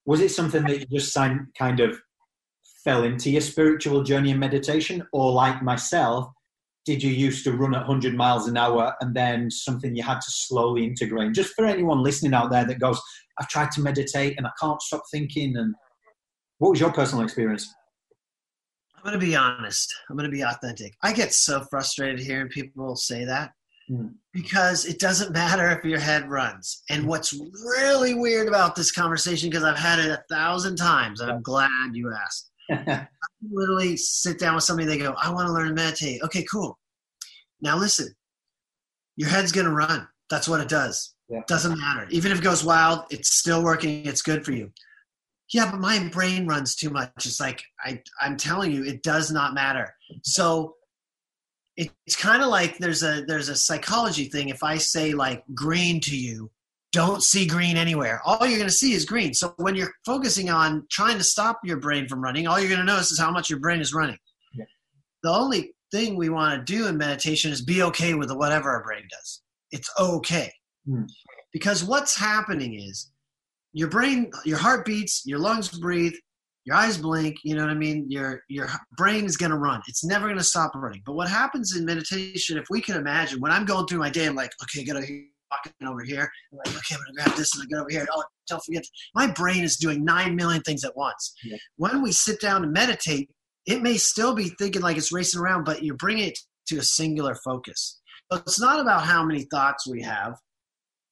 [0.07, 2.01] was it something that you just kind of
[2.85, 5.07] fell into your spiritual journey and meditation?
[5.13, 6.29] Or like myself,
[6.85, 10.21] did you used to run at 100 miles an hour and then something you had
[10.21, 11.35] to slowly integrate?
[11.35, 13.01] Just for anyone listening out there that goes,
[13.41, 15.57] I've tried to meditate and I can't stop thinking.
[15.57, 15.75] And
[16.59, 17.69] what was your personal experience?
[18.97, 19.93] I'm going to be honest.
[20.09, 20.95] I'm going to be authentic.
[21.03, 23.51] I get so frustrated hearing people say that
[23.91, 24.13] mm.
[24.33, 26.83] because it doesn't matter if your head runs.
[26.91, 27.09] And hmm.
[27.09, 31.43] what's really weird about this conversation, because I've had it a thousand times, and I'm
[31.43, 32.51] glad you asked.
[32.71, 33.07] I
[33.51, 36.23] literally sit down with somebody, they go, I want to learn to meditate.
[36.23, 36.79] Okay, cool.
[37.61, 38.15] Now listen,
[39.17, 40.07] your head's going to run.
[40.31, 41.15] That's what it does.
[41.29, 41.41] Yeah.
[41.47, 42.07] Doesn't matter.
[42.11, 44.07] Even if it goes wild, it's still working.
[44.07, 44.71] It's good for you.
[45.53, 47.11] Yeah, but my brain runs too much.
[47.19, 49.95] It's like I, I'm telling you, it does not matter.
[50.23, 50.76] So
[51.77, 54.49] it's kind of like there's a there's a psychology thing.
[54.49, 56.51] If I say like green to you,
[56.93, 58.23] don't see green anywhere.
[58.25, 59.35] All you're going to see is green.
[59.35, 62.81] So when you're focusing on trying to stop your brain from running, all you're going
[62.81, 64.19] to notice is how much your brain is running.
[64.55, 64.65] Yeah.
[65.23, 68.83] The only thing we want to do in meditation is be okay with whatever our
[68.83, 69.43] brain does.
[69.71, 70.51] It's okay.
[70.89, 71.07] Mm.
[71.53, 73.11] Because what's happening is
[73.73, 76.15] your brain, your heart beats, your lungs breathe,
[76.67, 78.07] your eyes blink, you know what I mean?
[78.09, 79.81] Your your brain is gonna run.
[79.87, 81.03] It's never gonna stop running.
[81.07, 84.27] But what happens in meditation, if we can imagine, when I'm going through my day,
[84.27, 85.07] I'm like, okay, I gotta
[85.51, 86.29] walking over here.
[86.53, 88.07] I'm like, okay, I'm gonna grab this and I get over here.
[88.13, 88.85] Oh, don't forget.
[89.15, 91.35] My brain is doing nine million things at once.
[91.45, 91.57] Yeah.
[91.77, 93.31] When we sit down and meditate,
[93.67, 96.83] it may still be thinking like it's racing around, but you're bringing it to a
[96.83, 98.01] singular focus.
[98.33, 100.35] So it's not about how many thoughts we have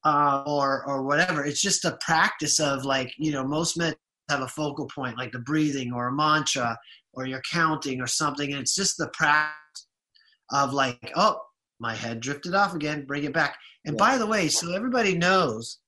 [0.05, 1.45] uh, or or whatever.
[1.45, 3.95] It's just a practice of like you know most men
[4.29, 6.77] have a focal point like the breathing or a mantra
[7.13, 9.87] or you're counting or something, and it's just the practice
[10.51, 11.39] of like oh
[11.81, 13.57] my head drifted off again, bring it back.
[13.85, 14.07] And yeah.
[14.07, 15.79] by the way, so everybody knows.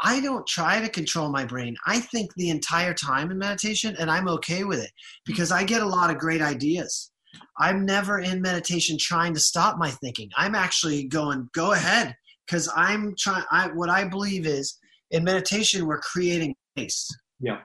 [0.00, 1.76] I don't try to control my brain.
[1.86, 4.90] I think the entire time in meditation, and I'm okay with it
[5.24, 7.10] because I get a lot of great ideas.
[7.58, 10.30] I'm never in meditation trying to stop my thinking.
[10.36, 12.14] I'm actually going, go ahead,
[12.46, 13.44] because I'm trying.
[13.50, 14.78] I what I believe is
[15.10, 17.08] in meditation we're creating space.
[17.40, 17.58] Yeah,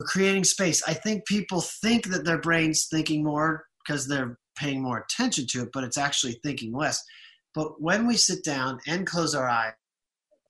[0.00, 0.82] we're creating space.
[0.88, 5.62] I think people think that their brain's thinking more because they're paying more attention to
[5.62, 7.02] it, but it's actually thinking less.
[7.54, 9.72] But when we sit down and close our eyes,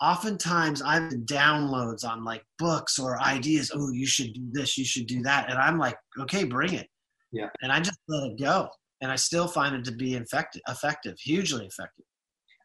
[0.00, 3.72] oftentimes I have downloads on like books or ideas.
[3.74, 6.88] Oh, you should do this, you should do that, and I'm like, okay, bring it.
[7.32, 8.68] Yeah, and I just let it go,
[9.00, 12.04] and I still find it to be effective, effective, hugely effective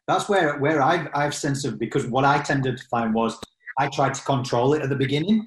[0.06, 3.38] that's where where I've I've censored because what I tended to find was
[3.78, 5.46] I tried to control it at the beginning,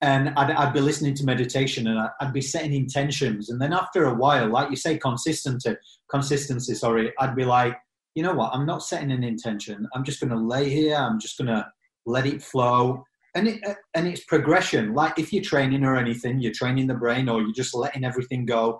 [0.00, 4.04] and I'd, I'd be listening to meditation and I'd be setting intentions, and then after
[4.04, 5.76] a while, like you say, consistency,
[6.10, 6.74] consistency.
[6.74, 7.76] Sorry, I'd be like,
[8.14, 8.52] you know what?
[8.54, 9.88] I'm not setting an intention.
[9.94, 10.96] I'm just going to lay here.
[10.96, 11.66] I'm just going to
[12.06, 13.04] let it flow.
[13.34, 13.60] And it
[13.94, 14.94] and it's progression.
[14.94, 18.46] Like if you're training or anything, you're training the brain, or you're just letting everything
[18.46, 18.78] go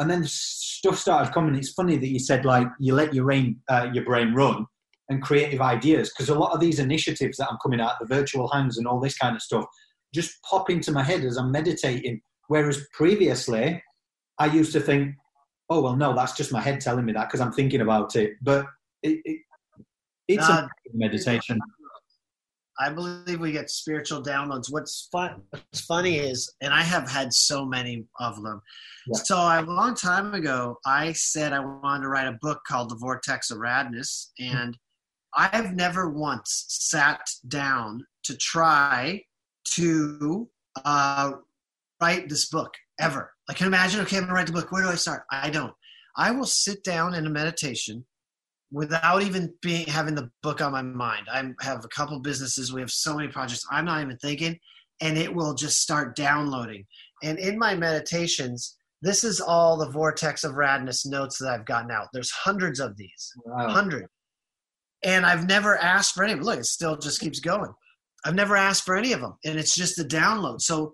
[0.00, 1.54] and then stuff started coming.
[1.54, 4.66] It's funny that you said like you let your brain uh, your brain run
[5.10, 8.48] and creative ideas because a lot of these initiatives that I'm coming at, the virtual
[8.48, 9.66] hands and all this kind of stuff,
[10.14, 12.20] just pop into my head as I'm meditating.
[12.48, 13.82] Whereas previously,
[14.38, 15.14] I used to think,
[15.68, 18.32] oh well, no, that's just my head telling me that because I'm thinking about it.
[18.42, 18.66] But
[19.02, 19.40] it, it,
[20.28, 21.58] It's uh, a meditation.
[22.78, 24.72] I believe we get spiritual downloads.
[24.72, 25.42] What's fun?
[25.50, 28.62] What's funny is, and I have had so many of them.
[29.06, 29.20] Yeah.
[29.22, 32.96] So a long time ago, I said I wanted to write a book called The
[32.96, 34.78] Vortex of Radness, and
[35.36, 39.22] I've never once sat down to try
[39.74, 40.48] to
[40.84, 41.32] uh,
[42.00, 43.32] write this book ever.
[43.48, 44.00] I can imagine.
[44.00, 44.70] Okay, I'm gonna write the book.
[44.70, 45.24] Where do I start?
[45.30, 45.72] I don't.
[46.16, 48.04] I will sit down in a meditation
[48.72, 51.26] without even being having the book on my mind.
[51.32, 52.72] I have a couple businesses.
[52.72, 53.64] We have so many projects.
[53.70, 54.58] I'm not even thinking,
[55.00, 56.86] and it will just start downloading.
[57.22, 61.90] And in my meditations, this is all the vortex of radness notes that I've gotten
[61.90, 62.08] out.
[62.12, 63.68] There's hundreds of these, wow.
[63.68, 64.06] hundred,
[65.02, 66.34] and I've never asked for any.
[66.34, 67.72] Look, it still just keeps going.
[68.24, 70.60] I've never asked for any of them, and it's just a download.
[70.60, 70.92] So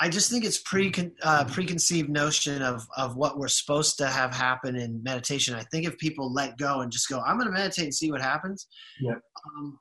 [0.00, 0.92] I just think it's pre
[1.22, 5.54] uh, preconceived notion of of what we're supposed to have happen in meditation.
[5.54, 8.10] I think if people let go and just go, I'm going to meditate and see
[8.10, 8.66] what happens.
[9.00, 9.16] Yeah.
[9.44, 9.78] Um,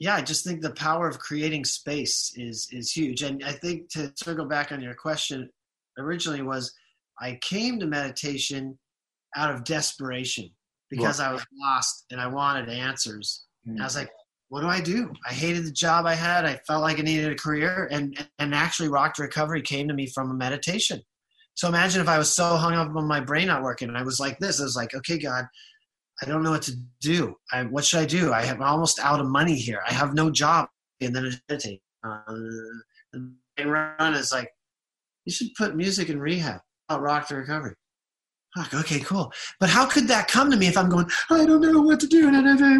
[0.00, 3.22] yeah, I just think the power of creating space is is huge.
[3.22, 5.50] And I think to circle back on your question,
[5.98, 6.72] originally was
[7.20, 8.78] I came to meditation
[9.36, 10.50] out of desperation
[10.88, 11.28] because right.
[11.28, 13.44] I was lost and I wanted answers.
[13.68, 13.82] Mm-hmm.
[13.82, 14.10] I was like,
[14.48, 15.12] what do I do?
[15.28, 16.44] I hated the job I had.
[16.44, 19.94] I felt like I needed a career, and and actually, rock to recovery came to
[19.94, 21.02] me from a meditation.
[21.54, 24.02] So imagine if I was so hung up on my brain not working, and I
[24.02, 24.60] was like this.
[24.60, 25.44] I was like, okay, God,
[26.22, 27.34] I don't know what to do.
[27.52, 28.32] I, what should I do?
[28.32, 29.80] I am almost out of money here.
[29.86, 30.68] I have no job,
[31.00, 31.82] and then I meditate.
[32.04, 32.20] Uh,
[33.12, 34.50] and run is like,
[35.24, 36.60] you should put music in rehab.
[36.90, 37.74] Rock to recovery.
[38.74, 39.32] Okay, cool.
[39.60, 42.06] But how could that come to me if I'm going, I don't know what to
[42.06, 42.30] do.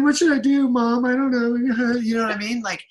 [0.03, 1.05] What should I do, mom?
[1.05, 1.55] I don't know.
[1.99, 2.61] You know what I mean?
[2.61, 2.83] Like,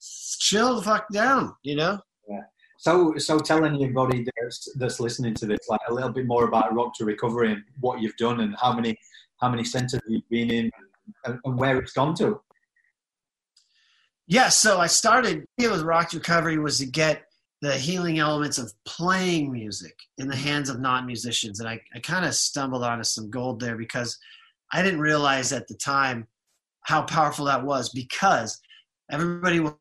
[0.00, 1.98] chill the fuck down, you know?
[2.28, 2.42] Yeah.
[2.78, 6.74] So, so tell anybody that's, that's listening to this, like a little bit more about
[6.74, 8.96] Rock to Recovery and what you've done and how many,
[9.40, 10.70] how many centers you've been in
[11.24, 12.40] and, and where it's gone to.
[14.28, 17.25] Yeah, so I started with Rock to Recovery was to get
[17.62, 21.60] the healing elements of playing music in the hands of non-musicians.
[21.60, 24.18] And i, I kind of stumbled onto some gold there because
[24.72, 26.26] i didn't realize at the time
[26.84, 28.60] how powerful that was because
[29.10, 29.78] everybody will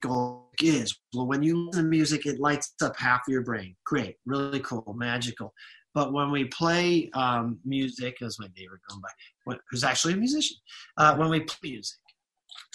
[0.00, 3.74] gold is well when you listen to music it lights up half your brain.
[3.84, 5.52] Great really cool magical.
[5.94, 10.56] But when we play um, music as my neighbor going by who's actually a musician
[10.98, 11.98] uh, when we play music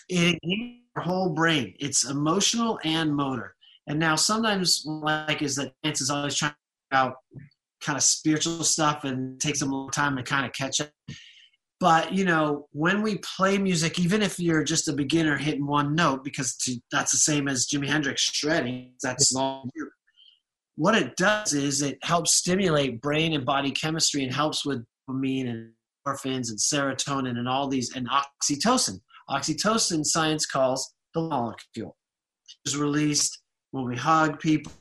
[0.09, 0.39] it
[0.95, 3.55] our whole brain it's emotional and motor
[3.87, 6.51] and now sometimes like is that Lance is always trying
[6.91, 7.15] to out
[7.81, 10.89] kind of spiritual stuff and takes them a long time to kind of catch up.
[11.79, 15.95] But you know, when we play music, even if you're just a beginner hitting one
[15.95, 19.67] note, because to, that's the same as Jimi Hendrix shredding, that's small.
[20.75, 25.49] What it does is it helps stimulate brain and body chemistry and helps with dopamine
[25.49, 25.71] and
[26.07, 28.99] endorphins and serotonin and all these and oxytocin.
[29.29, 31.95] Oxytocin, science calls the molecule,
[32.65, 33.42] is released
[33.73, 34.71] when we hug people,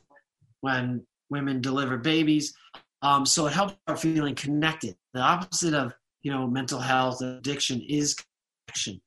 [0.61, 2.53] when women deliver babies.
[3.01, 4.95] Um, so it helps our feeling connected.
[5.13, 8.15] The opposite of you know mental health addiction is
[8.67, 9.01] connection.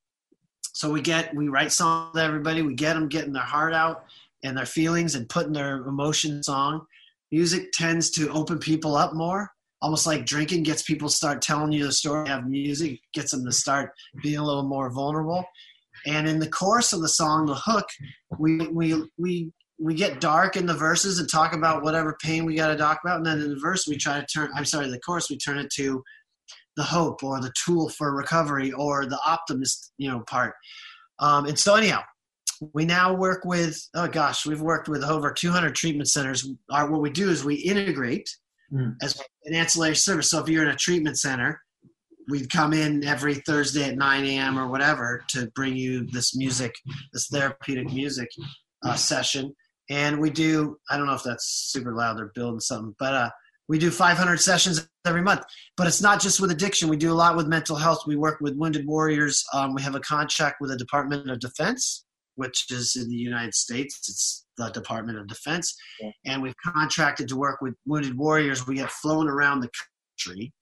[0.73, 2.63] So we get we write songs to everybody.
[2.63, 4.05] We get them getting their heart out
[4.43, 6.85] and their feelings and putting their emotion song.
[7.31, 9.51] Music tends to open people up more.
[9.83, 12.29] Almost like drinking gets people start telling you the story.
[12.29, 15.45] Have music gets them to start being a little more vulnerable.
[16.07, 17.87] And in the course of the song, the hook,
[18.39, 22.55] we we we we get dark in the verses and talk about whatever pain we
[22.55, 24.51] got to talk about, and then in the verse we try to turn.
[24.55, 26.03] I'm sorry, the chorus we turn it to
[26.77, 30.55] the hope or the tool for recovery or the optimist, you know, part.
[31.19, 32.03] Um, and so anyhow,
[32.73, 36.49] we now work with oh gosh, we've worked with over 200 treatment centers.
[36.71, 38.29] Our, what we do is we integrate
[38.73, 38.95] mm.
[39.03, 40.31] as an ancillary service.
[40.31, 41.61] So if you're in a treatment center,
[42.29, 44.59] we'd come in every Thursday at 9 a.m.
[44.59, 46.75] or whatever to bring you this music,
[47.13, 48.29] this therapeutic music
[48.85, 49.55] uh, session
[49.91, 53.31] and we do i don't know if that's super loud they're building something but uh,
[53.69, 55.43] we do 500 sessions every month.
[55.77, 56.89] But it's not just with addiction.
[56.89, 58.07] We do a lot with mental health.
[58.07, 59.45] We work with wounded warriors.
[59.53, 62.07] Um, we have a contract with the department of defense
[62.37, 63.99] which is in the united states.
[64.09, 65.77] It's the department of defense.
[66.01, 66.11] Yeah.
[66.25, 68.67] and we've contracted to work with wounded warriors.
[68.67, 69.71] We get flown around the
[70.17, 70.53] country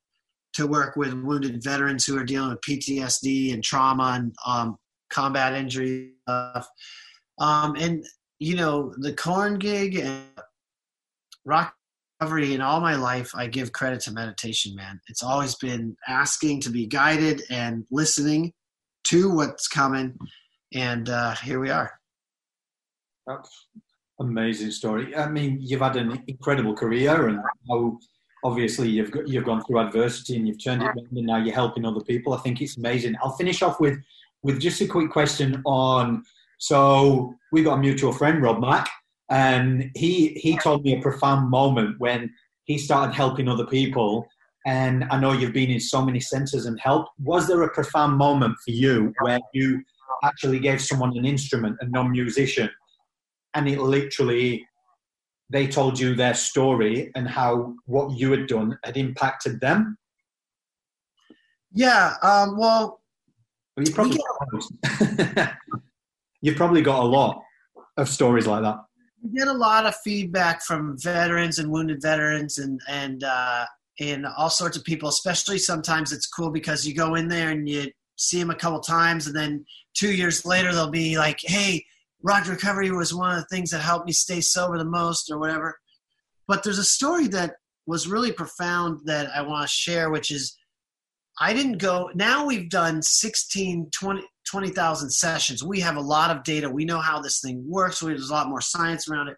[0.55, 4.77] to work with wounded veterans who are dealing with ptsd and trauma and um,
[5.11, 6.69] combat injury stuff.
[7.39, 8.05] Um, and
[8.45, 10.23] you know, the Korn gig and
[11.47, 11.75] rock
[12.21, 15.01] recovery in all my life, I give credit to meditation, man.
[15.09, 18.53] It's always been asking to be guided and listening
[19.05, 20.19] to what's coming.
[20.75, 21.99] And uh, here we are.
[23.27, 23.51] That's
[24.21, 25.17] amazing story.
[25.17, 27.41] I mean, you've had an incredible career, and
[27.71, 27.99] how
[28.45, 31.55] obviously you've got, you've gone through adversity and you've turned it around and now you're
[31.55, 32.35] helping other people.
[32.35, 33.15] I think it's amazing.
[33.23, 33.99] I'll finish off with
[34.43, 36.25] with just a quick question on.
[36.65, 38.89] So we got a mutual friend, Rob Mack,
[39.31, 42.33] and he he told me a profound moment when
[42.65, 44.27] he started helping other people.
[44.65, 47.11] And I know you've been in so many centres and helped.
[47.23, 49.83] Was there a profound moment for you where you
[50.23, 52.71] actually gave someone an instrument, a non-musician,
[53.53, 54.67] and it literally
[55.51, 59.99] they told you their story and how what you had done had impacted them?
[61.73, 62.15] Yeah.
[62.23, 63.03] Um, well,
[63.77, 64.19] well you probably
[66.45, 67.41] you've probably got a lot
[67.97, 68.77] of stories like that.
[69.23, 73.65] We get a lot of feedback from veterans and wounded veterans and and uh,
[74.01, 75.09] and all sorts of people.
[75.09, 78.81] Especially sometimes it's cool because you go in there and you see them a couple
[78.81, 79.65] times, and then
[79.95, 81.85] two years later they'll be like, "Hey,
[82.25, 85.39] rock recovery was one of the things that helped me stay sober the most or
[85.39, 85.79] whatever
[86.49, 87.55] but there's a story that
[87.87, 90.57] was really profound that i want to share which is
[91.41, 96.45] i didn't go now we've done 16 20 20000 sessions we have a lot of
[96.45, 99.37] data we know how this thing works there's a lot more science around it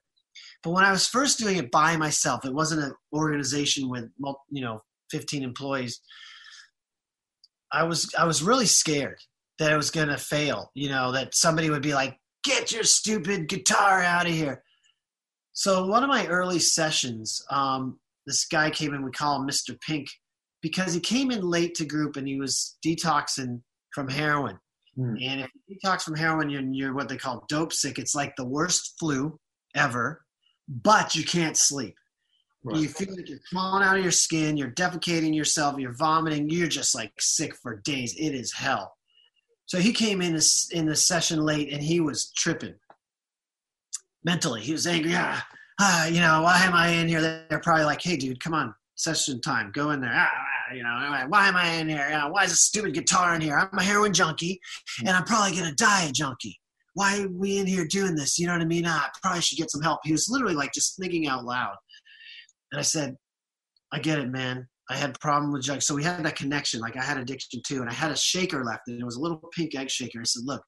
[0.62, 4.04] but when i was first doing it by myself it wasn't an organization with
[4.50, 6.00] you know 15 employees
[7.72, 9.18] i was i was really scared
[9.58, 12.84] that it was going to fail you know that somebody would be like get your
[12.84, 14.62] stupid guitar out of here.
[15.52, 19.78] So one of my early sessions, um, this guy came in, we call him Mr.
[19.80, 20.06] Pink,
[20.62, 24.58] because he came in late to group and he was detoxing from heroin.
[24.96, 25.16] Hmm.
[25.20, 27.98] And if you detox from heroin, you're, you're what they call dope sick.
[27.98, 29.38] It's like the worst flu
[29.74, 30.24] ever,
[30.68, 31.94] but you can't sleep.
[32.64, 32.80] Right.
[32.80, 36.66] You feel like you're crawling out of your skin, you're defecating yourself, you're vomiting, you're
[36.66, 38.14] just like sick for days.
[38.18, 38.96] It is hell.
[39.66, 42.74] So he came in this, in the session late and he was tripping
[44.24, 44.62] mentally.
[44.62, 45.12] He was angry.
[45.14, 45.46] Ah,
[45.80, 47.20] ah, you know, why am I in here?
[47.20, 49.70] They're probably like, hey, dude, come on, session time.
[49.72, 50.12] Go in there.
[50.14, 52.06] Ah you know, why am I in here?
[52.08, 53.58] You know, why is a stupid guitar in here?
[53.58, 54.60] I'm a heroin junkie
[55.00, 56.58] and I'm probably to die a junkie.
[56.94, 58.38] Why are we in here doing this?
[58.38, 58.84] You know what I mean?
[58.86, 60.00] Ah, I probably should get some help.
[60.04, 61.74] He was literally like just thinking out loud.
[62.72, 63.16] And I said,
[63.92, 64.66] I get it, man.
[64.88, 65.86] I had problem with drugs.
[65.86, 66.80] So we had that connection.
[66.80, 67.80] Like I had addiction too.
[67.80, 70.20] And I had a shaker left and it was a little pink egg shaker.
[70.20, 70.62] I said, look,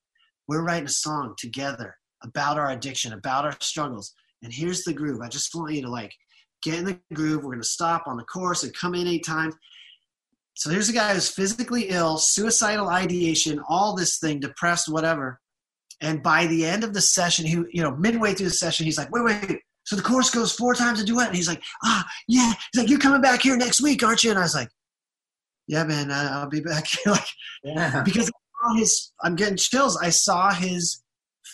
[0.49, 1.95] we're writing a song together
[2.25, 4.13] about our addiction, about our struggles.
[4.43, 5.21] And here's the groove.
[5.23, 6.13] I just want you to like
[6.63, 7.45] get in the groove.
[7.45, 9.55] We're going to stop on the chorus and come in eight times.
[10.59, 15.39] So here's a guy who's physically ill, suicidal ideation, all this thing, depressed, whatever.
[16.01, 18.99] And by the end of the session, he, you know, midway through the session, he's
[18.99, 19.61] like, wait, wait, wait.
[19.85, 22.53] so the course goes four times a duet, and he's like, ah, yeah.
[22.73, 24.31] He's like, you're coming back here next week, aren't you?
[24.31, 24.69] And I was like,
[25.69, 27.13] yeah, man, I'll be back here.
[27.13, 27.29] like,
[27.63, 28.03] yeah.
[28.03, 28.29] because
[28.77, 29.97] his, I'm getting chills.
[29.97, 31.05] I saw his,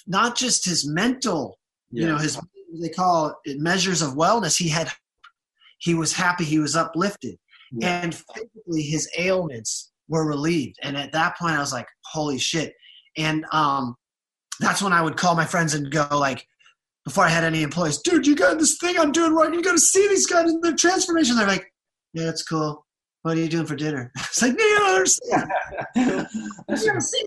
[0.06, 1.58] not just his mental,
[1.90, 2.00] yeah.
[2.00, 2.40] you know, his
[2.80, 4.56] they call it measures of wellness.
[4.56, 4.90] He had,
[5.76, 7.36] he was happy, he was uplifted,
[7.78, 8.02] yeah.
[8.02, 10.76] and physically his ailments were relieved.
[10.82, 12.74] And at that point, I was like, holy shit.
[13.16, 13.94] And um,
[14.60, 16.46] that's when I would call my friends and go like,
[17.04, 19.52] before I had any employees, dude, you got this thing I'm doing wrong.
[19.52, 21.36] You got to see these guys in their transformation.
[21.36, 21.70] They're like,
[22.14, 22.84] yeah, that's cool.
[23.22, 24.10] What are you doing for dinner?
[24.18, 25.04] It's like, no,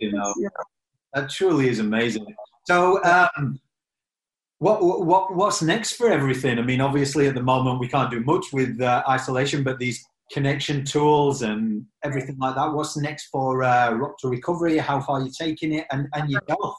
[0.01, 0.33] you know,
[1.13, 2.25] that truly is amazing.
[2.65, 3.59] So, um,
[4.59, 6.59] what what what's next for everything?
[6.59, 10.03] I mean, obviously, at the moment, we can't do much with uh, isolation, but these
[10.31, 12.73] connection tools and everything like that.
[12.73, 14.77] What's next for uh, Rock to Recovery?
[14.77, 16.77] How far are you taking it, and and your health?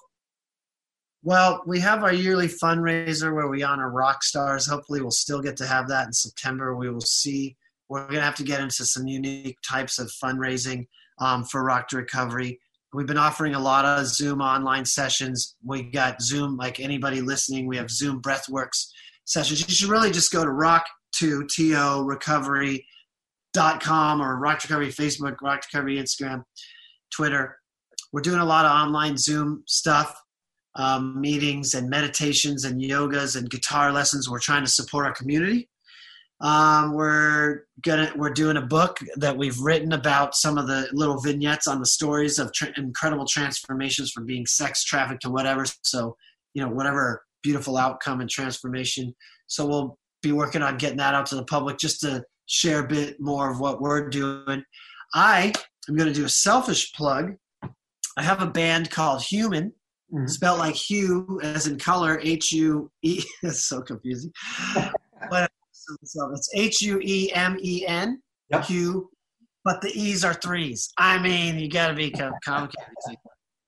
[1.23, 4.67] Well, we have our yearly fundraiser where we honor rock stars.
[4.67, 6.77] Hopefully, we'll still get to have that in September.
[6.77, 7.57] We will see.
[7.89, 10.87] We're going to have to get into some unique types of fundraising
[11.19, 12.61] um, for Rock to Recovery.
[12.93, 15.57] We've been offering a lot of Zoom online sessions.
[15.65, 18.89] We got Zoom, like anybody listening, we have Zoom Breathworks
[19.25, 19.67] sessions.
[19.67, 20.87] You should really just go to rock
[21.17, 21.63] to to
[23.59, 26.43] recovery.com or rock recovery Facebook, rock recovery Instagram,
[27.15, 27.59] Twitter.
[28.13, 30.19] We're doing a lot of online Zoom stuff
[30.77, 34.31] um, meetings and meditations and yogas and guitar lessons.
[34.31, 35.69] We're trying to support our community.
[36.41, 41.21] Um, we're gonna we're doing a book that we've written about some of the little
[41.21, 45.65] vignettes on the stories of incredible transformations from being sex trafficked to whatever.
[45.83, 46.17] So
[46.55, 49.15] you know whatever beautiful outcome and transformation.
[49.49, 52.89] So we'll be working on getting that out to the public just to share a
[52.89, 54.65] bit more of what we're doing.
[55.15, 55.53] I
[55.89, 57.37] am going to do a selfish plug.
[57.63, 59.73] I have a band called Human
[60.13, 60.27] mm-hmm.
[60.27, 63.23] spelled like hue as in color, H U E.
[63.43, 64.33] It's so confusing.
[65.31, 65.51] but
[66.33, 68.21] it's H U E M E N,
[68.65, 69.09] Hue,
[69.65, 70.91] but the E's are threes.
[70.99, 72.11] I mean, you got to be
[72.45, 72.93] complicated.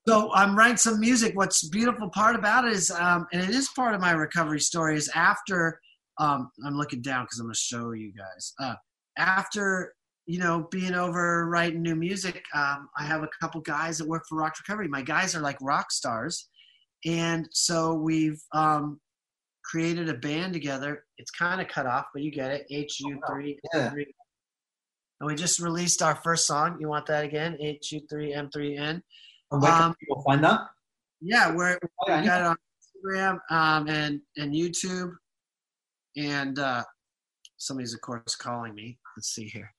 [0.07, 1.35] so I'm writing some music.
[1.35, 4.97] What's beautiful part about it is, um, and it is part of my recovery story,
[4.97, 5.81] is after
[6.19, 8.53] um, I'm looking down because I'm going to show you guys.
[8.61, 8.75] Uh,
[9.19, 9.95] after
[10.27, 14.25] you know being over writing new music, um, I have a couple guys that work
[14.29, 14.89] for Rock Recovery.
[14.89, 16.49] My guys are like rock stars,
[17.05, 19.01] and so we've um,
[19.65, 21.05] created a band together.
[21.19, 22.67] It's kind of cut off, but you get it.
[22.71, 23.59] H U three.
[23.75, 23.93] Yeah.
[25.21, 26.79] And we just released our first song.
[26.81, 27.57] You want that again?
[27.61, 29.03] H U three M three N.
[29.51, 30.61] And where can Um, people find that?
[31.21, 35.13] Yeah, we're Oh, we got it on Instagram um, and and YouTube,
[36.17, 36.85] and uh,
[37.57, 38.99] somebody's of course calling me.
[39.17, 39.73] Let's see here.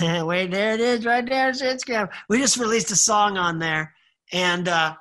[0.24, 1.50] Wait, there it is, right there.
[1.50, 2.08] It's Instagram.
[2.28, 3.92] We just released a song on there,
[4.32, 4.94] and uh,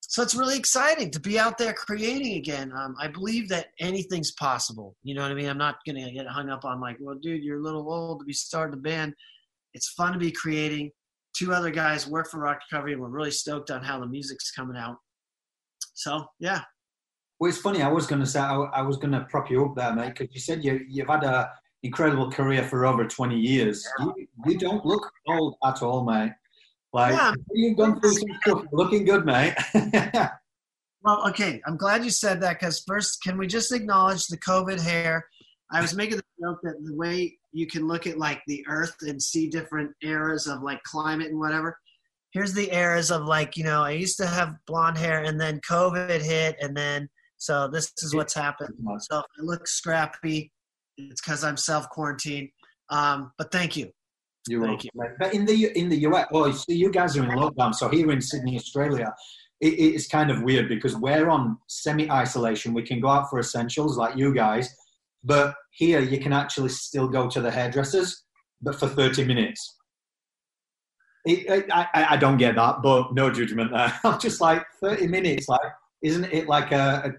[0.00, 2.72] so it's really exciting to be out there creating again.
[2.76, 4.96] Um, I believe that anything's possible.
[5.02, 5.48] You know what I mean?
[5.48, 8.24] I'm not gonna get hung up on like, well, dude, you're a little old to
[8.24, 9.14] be starting a band.
[9.74, 10.90] It's fun to be creating.
[11.34, 14.50] Two other guys work for Rock Recovery, and we're really stoked on how the music's
[14.50, 14.96] coming out.
[15.94, 16.62] So yeah,
[17.42, 17.82] Well, it's funny.
[17.82, 20.14] I was going to say I, I was going to prop you up there, mate,
[20.16, 21.50] because you said you you've had a
[21.82, 23.84] incredible career for over twenty years.
[23.98, 26.30] You, you don't look old at all, mate.
[26.92, 27.34] Like Yeah.
[27.52, 28.62] you've gone through some stuff.
[28.70, 29.54] Looking good, mate.
[31.04, 31.60] Well, okay.
[31.66, 35.26] I'm glad you said that because first, can we just acknowledge the COVID hair?
[35.72, 38.94] I was making the joke that the way you can look at like the Earth
[39.00, 41.76] and see different eras of like climate and whatever.
[42.30, 45.60] Here's the eras of like you know I used to have blonde hair and then
[45.68, 47.08] COVID hit and then
[47.42, 48.72] so this is what's happened.
[49.00, 50.52] So if I look scrappy,
[50.96, 52.50] it's because I'm self quarantined.
[52.88, 53.90] Um, but thank you.
[54.46, 55.10] You're Thank welcome, mate.
[55.18, 57.74] But in the in the US, oh, so you guys are in lockdown.
[57.74, 59.12] So here in Sydney, Australia,
[59.60, 62.74] it, it's kind of weird because we're on semi isolation.
[62.74, 64.72] We can go out for essentials like you guys,
[65.24, 68.22] but here you can actually still go to the hairdressers,
[68.60, 69.78] but for thirty minutes.
[71.24, 73.92] It, I, I I don't get that, but no judgment there.
[74.04, 75.48] I'm just like thirty minutes.
[75.48, 75.72] Like,
[76.02, 77.14] isn't it like a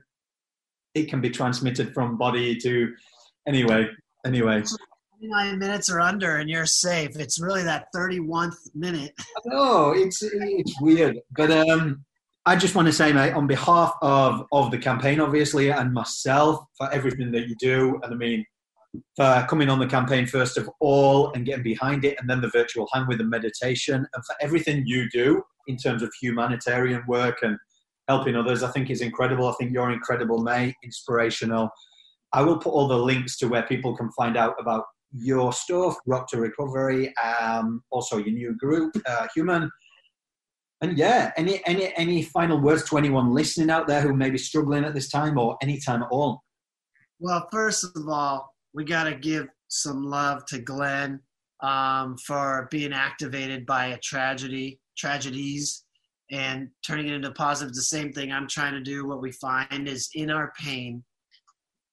[0.96, 2.94] it can be transmitted from body to
[3.48, 3.88] anyway
[4.26, 4.64] anyway
[5.24, 7.12] 29 minutes or under, and you're safe.
[7.16, 9.14] It's really that 31st minute.
[9.46, 12.04] No, it's it's weird, but um,
[12.46, 16.66] I just want to say, mate, on behalf of of the campaign, obviously, and myself
[16.78, 18.46] for everything that you do, and I mean,
[19.16, 22.50] for coming on the campaign first of all and getting behind it, and then the
[22.50, 27.44] virtual hand with the meditation, and for everything you do in terms of humanitarian work
[27.44, 27.58] and
[28.08, 29.48] helping others, I think is incredible.
[29.48, 31.70] I think you're incredible, mate, inspirational.
[32.34, 35.96] I will put all the links to where people can find out about your stuff,
[36.08, 39.70] Rock to Recovery, um, also your new group, uh, Human.
[40.82, 44.38] And yeah, any any any final words to anyone listening out there who may be
[44.38, 46.44] struggling at this time or any time at all?
[47.20, 51.22] Well, first of all, we got to give some love to Glenn
[51.62, 55.86] um, for being activated by a tragedy, tragedies,
[56.32, 57.74] and turning it into positive.
[57.74, 59.06] The same thing I'm trying to do.
[59.06, 61.04] What we find is in our pain,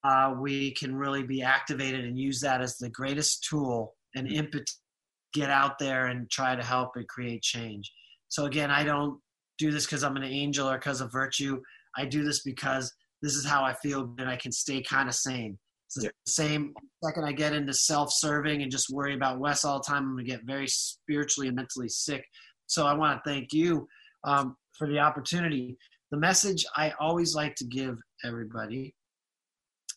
[0.04, 4.74] uh, we can really be activated and use that as the greatest tool and impetus
[4.74, 7.92] to get out there and try to help and create change.
[8.28, 9.20] So again, I don't
[9.58, 11.60] do this because I'm an angel or because of virtue.
[11.96, 15.14] I do this because this is how I feel and I can stay kind of
[15.14, 15.58] sane.
[15.86, 16.72] It's the same
[17.04, 20.22] second I get into self-serving and just worry about Wes all the time, I'm gonna
[20.22, 22.24] get very spiritually and mentally sick.
[22.68, 23.88] So I want to thank you
[24.24, 25.76] um, for the opportunity.
[26.10, 28.94] The message I always like to give everybody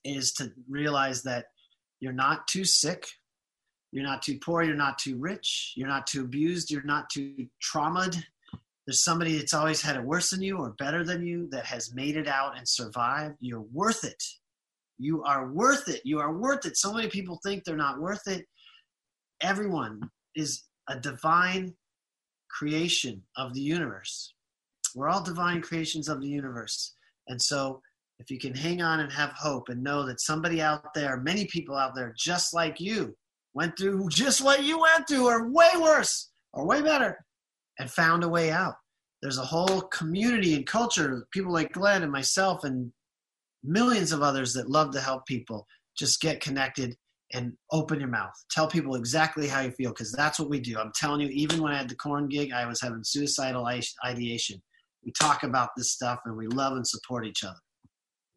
[0.03, 1.45] is to realize that
[1.99, 3.07] you're not too sick,
[3.91, 7.47] you're not too poor, you're not too rich, you're not too abused, you're not too
[7.63, 8.23] traumatized.
[8.85, 11.93] There's somebody that's always had it worse than you or better than you that has
[11.93, 13.35] made it out and survived.
[13.39, 14.21] You're worth it.
[14.97, 16.01] You are worth it.
[16.03, 16.75] You are worth it.
[16.75, 18.45] So many people think they're not worth it.
[19.41, 20.01] Everyone
[20.35, 21.73] is a divine
[22.57, 24.33] creation of the universe.
[24.95, 26.93] We're all divine creations of the universe.
[27.27, 27.81] And so
[28.19, 31.45] if you can hang on and have hope and know that somebody out there, many
[31.45, 33.15] people out there just like you,
[33.53, 37.17] went through just what you went through or way worse or way better
[37.79, 38.75] and found a way out.
[39.21, 42.91] There's a whole community and culture, people like Glenn and myself and
[43.63, 45.65] millions of others that love to help people.
[45.97, 46.95] Just get connected
[47.33, 48.33] and open your mouth.
[48.51, 50.77] Tell people exactly how you feel because that's what we do.
[50.79, 53.67] I'm telling you, even when I had the Korn gig, I was having suicidal
[54.05, 54.61] ideation.
[55.03, 57.59] We talk about this stuff and we love and support each other.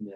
[0.00, 0.12] Yeah.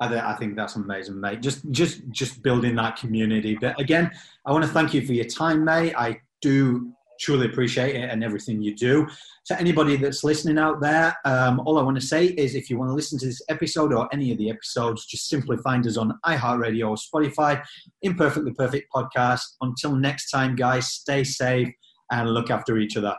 [0.00, 1.42] I, think that's amazing, mate.
[1.42, 3.58] Just, just, just building that community.
[3.60, 4.12] But again,
[4.46, 5.92] I want to thank you for your time, mate.
[5.96, 9.06] I do truly appreciate it and everything you do.
[9.46, 12.78] To anybody that's listening out there, um, all I want to say is if you
[12.78, 15.96] want to listen to this episode or any of the episodes, just simply find us
[15.96, 17.62] on iHeartRadio or Spotify,
[18.02, 19.42] Imperfectly Perfect Podcast.
[19.60, 21.68] Until next time, guys, stay safe
[22.10, 23.14] and look after each other.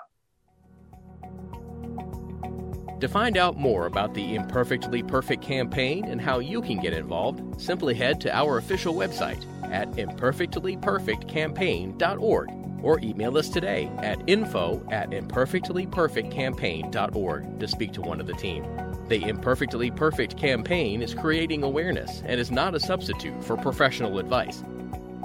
[3.00, 7.62] To find out more about the Imperfectly Perfect campaign and how you can get involved,
[7.62, 12.50] simply head to our official website at imperfectlyperfectcampaign.org
[12.84, 18.66] or email us today at info at imperfectlyperfectcampaign.org to speak to one of the team.
[19.08, 24.62] The Imperfectly Perfect campaign is creating awareness and is not a substitute for professional advice.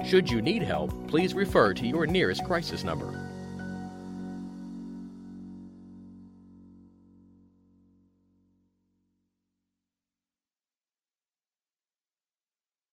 [0.05, 3.24] Should you need help, please refer to your nearest crisis number.